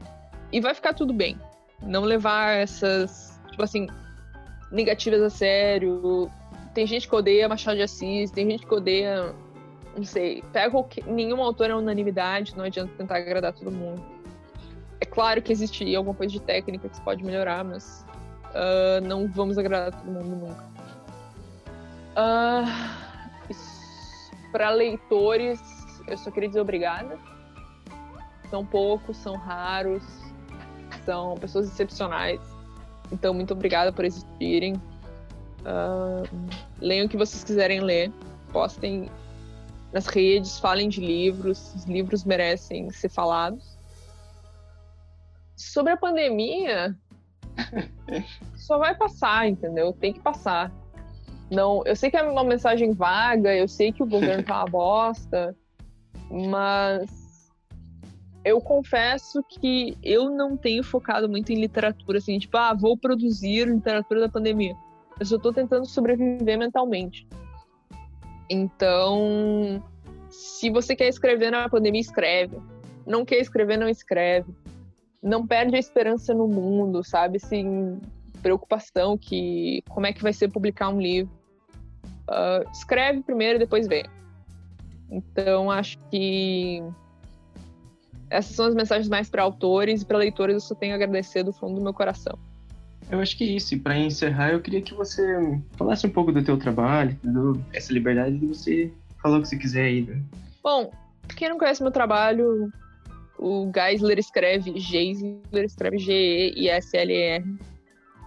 [0.51, 1.39] E vai ficar tudo bem.
[1.81, 3.87] Não levar essas, tipo assim,
[4.71, 6.29] negativas a sério.
[6.73, 9.33] Tem gente que odeia Machado de Assis, tem gente que odeia.
[9.95, 10.43] Não sei.
[10.51, 14.03] Pega qualquer, nenhum autor é unanimidade, não adianta tentar agradar todo mundo.
[14.99, 18.05] É claro que existe alguma coisa de técnica que se pode melhorar, mas
[18.51, 20.63] uh, não vamos agradar todo mundo nunca.
[22.15, 22.65] Uh,
[24.51, 25.59] Para leitores,
[26.07, 27.17] eu só queria dizer obrigada
[28.55, 30.01] são poucos, são raros,
[31.03, 32.39] são pessoas excepcionais.
[33.11, 34.75] Então, muito obrigada por existirem.
[35.59, 36.49] Uh,
[36.79, 38.13] leiam o que vocês quiserem ler,
[38.53, 39.09] postem
[39.91, 43.77] nas redes, falem de livros, os livros merecem ser falados.
[45.57, 46.97] Sobre a pandemia,
[48.55, 49.91] só vai passar, entendeu?
[49.91, 50.71] Tem que passar.
[51.51, 54.65] Não, eu sei que é uma mensagem vaga, eu sei que o governo tá uma
[54.65, 55.55] bosta,
[56.29, 57.24] mas
[58.45, 63.67] eu confesso que eu não tenho focado muito em literatura, assim, tipo, ah, vou produzir
[63.67, 64.75] literatura da pandemia.
[65.19, 67.27] Eu só tô tentando sobreviver mentalmente.
[68.47, 69.83] Então,
[70.29, 72.55] se você quer escrever na pandemia, escreve.
[73.03, 74.53] Não quer escrever, não escreve.
[75.23, 77.37] Não perde a esperança no mundo, sabe?
[77.37, 77.99] Assim,
[78.43, 81.33] preocupação que como é que vai ser publicar um livro.
[82.29, 84.05] Uh, escreve primeiro e depois vê.
[85.09, 86.83] Então, acho que
[88.29, 90.55] essas são as mensagens mais para autores e para leitores.
[90.55, 92.37] Eu só tenho a agradecer do fundo do meu coração.
[93.09, 93.75] Eu acho que é isso.
[93.75, 95.23] E para encerrar, eu queria que você
[95.77, 99.57] falasse um pouco do teu trabalho, do, essa liberdade de você falar o que você
[99.57, 100.01] quiser aí.
[100.01, 100.21] Né?
[100.63, 100.91] Bom,
[101.35, 102.71] quem não conhece meu trabalho,
[103.37, 107.43] o Geisler escreve Geisler, escreve G-E-I-S-L-E-R.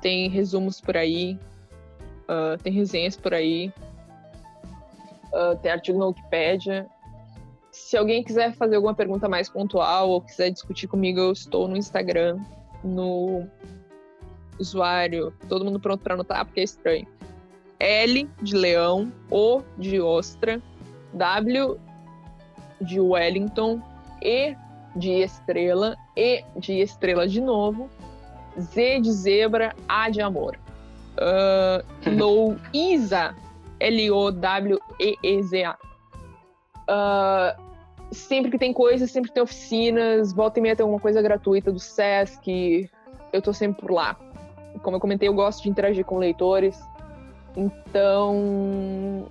[0.01, 1.36] Tem resumos por aí,
[2.28, 3.72] uh, tem resenhas por aí,
[5.32, 6.86] uh, tem artigo na Wikipedia
[7.78, 11.76] se alguém quiser fazer alguma pergunta mais pontual ou quiser discutir comigo, eu estou no
[11.76, 12.38] Instagram,
[12.84, 13.46] no
[14.58, 17.06] usuário, todo mundo pronto para anotar, porque é estranho.
[17.78, 20.60] L de leão, O de ostra,
[21.14, 21.78] W
[22.80, 23.80] de Wellington,
[24.20, 24.56] E
[24.96, 27.88] de estrela, E de estrela de novo,
[28.58, 30.58] Z de zebra, A de amor.
[31.16, 33.34] Uh, Louisa,
[33.80, 35.78] L-O-W-E-E-Z-A.
[36.88, 37.67] Uh,
[38.11, 41.78] sempre que tem coisas, sempre tem oficinas, volta e meia tem alguma coisa gratuita do
[41.78, 42.90] Sesc,
[43.32, 44.16] eu tô sempre por lá.
[44.82, 46.80] Como eu comentei, eu gosto de interagir com leitores,
[47.56, 49.26] então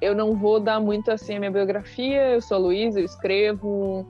[0.00, 4.06] eu não vou dar muito assim a minha biografia, eu sou a Luísa, eu escrevo,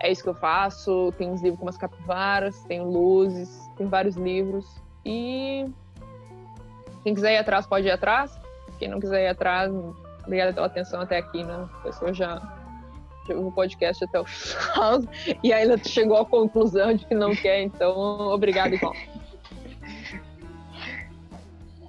[0.00, 4.16] é isso que eu faço, tem uns livros com umas capivaras, tenho luzes, tem vários
[4.16, 4.66] livros,
[5.04, 5.66] e
[7.02, 8.38] quem quiser ir atrás pode ir atrás,
[8.78, 9.72] quem não quiser ir atrás,
[10.24, 11.68] obrigada pela atenção até aqui, né?
[11.80, 12.65] A pessoa já
[13.32, 15.02] o podcast até o final
[15.42, 17.96] e ainda chegou à conclusão de que não quer, então
[18.28, 18.94] obrigado igual.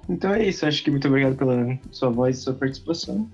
[0.08, 3.28] Então é isso, acho que muito obrigado pela sua voz e sua participação.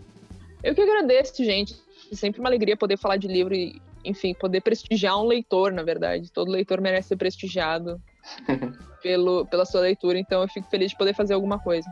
[0.61, 1.77] Eu que agradeço, gente.
[2.11, 5.85] É sempre uma alegria poder falar de livro e, enfim, poder prestigiar um leitor, na
[5.85, 6.33] verdade.
[6.33, 8.03] Todo leitor merece ser prestigiado
[9.03, 11.89] pelo, pela sua leitura, então eu fico feliz de poder fazer alguma coisa.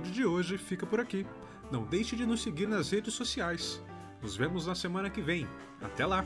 [0.00, 1.26] Episódio de hoje fica por aqui.
[1.70, 3.82] Não deixe de nos seguir nas redes sociais.
[4.22, 5.46] Nos vemos na semana que vem.
[5.80, 6.24] Até lá!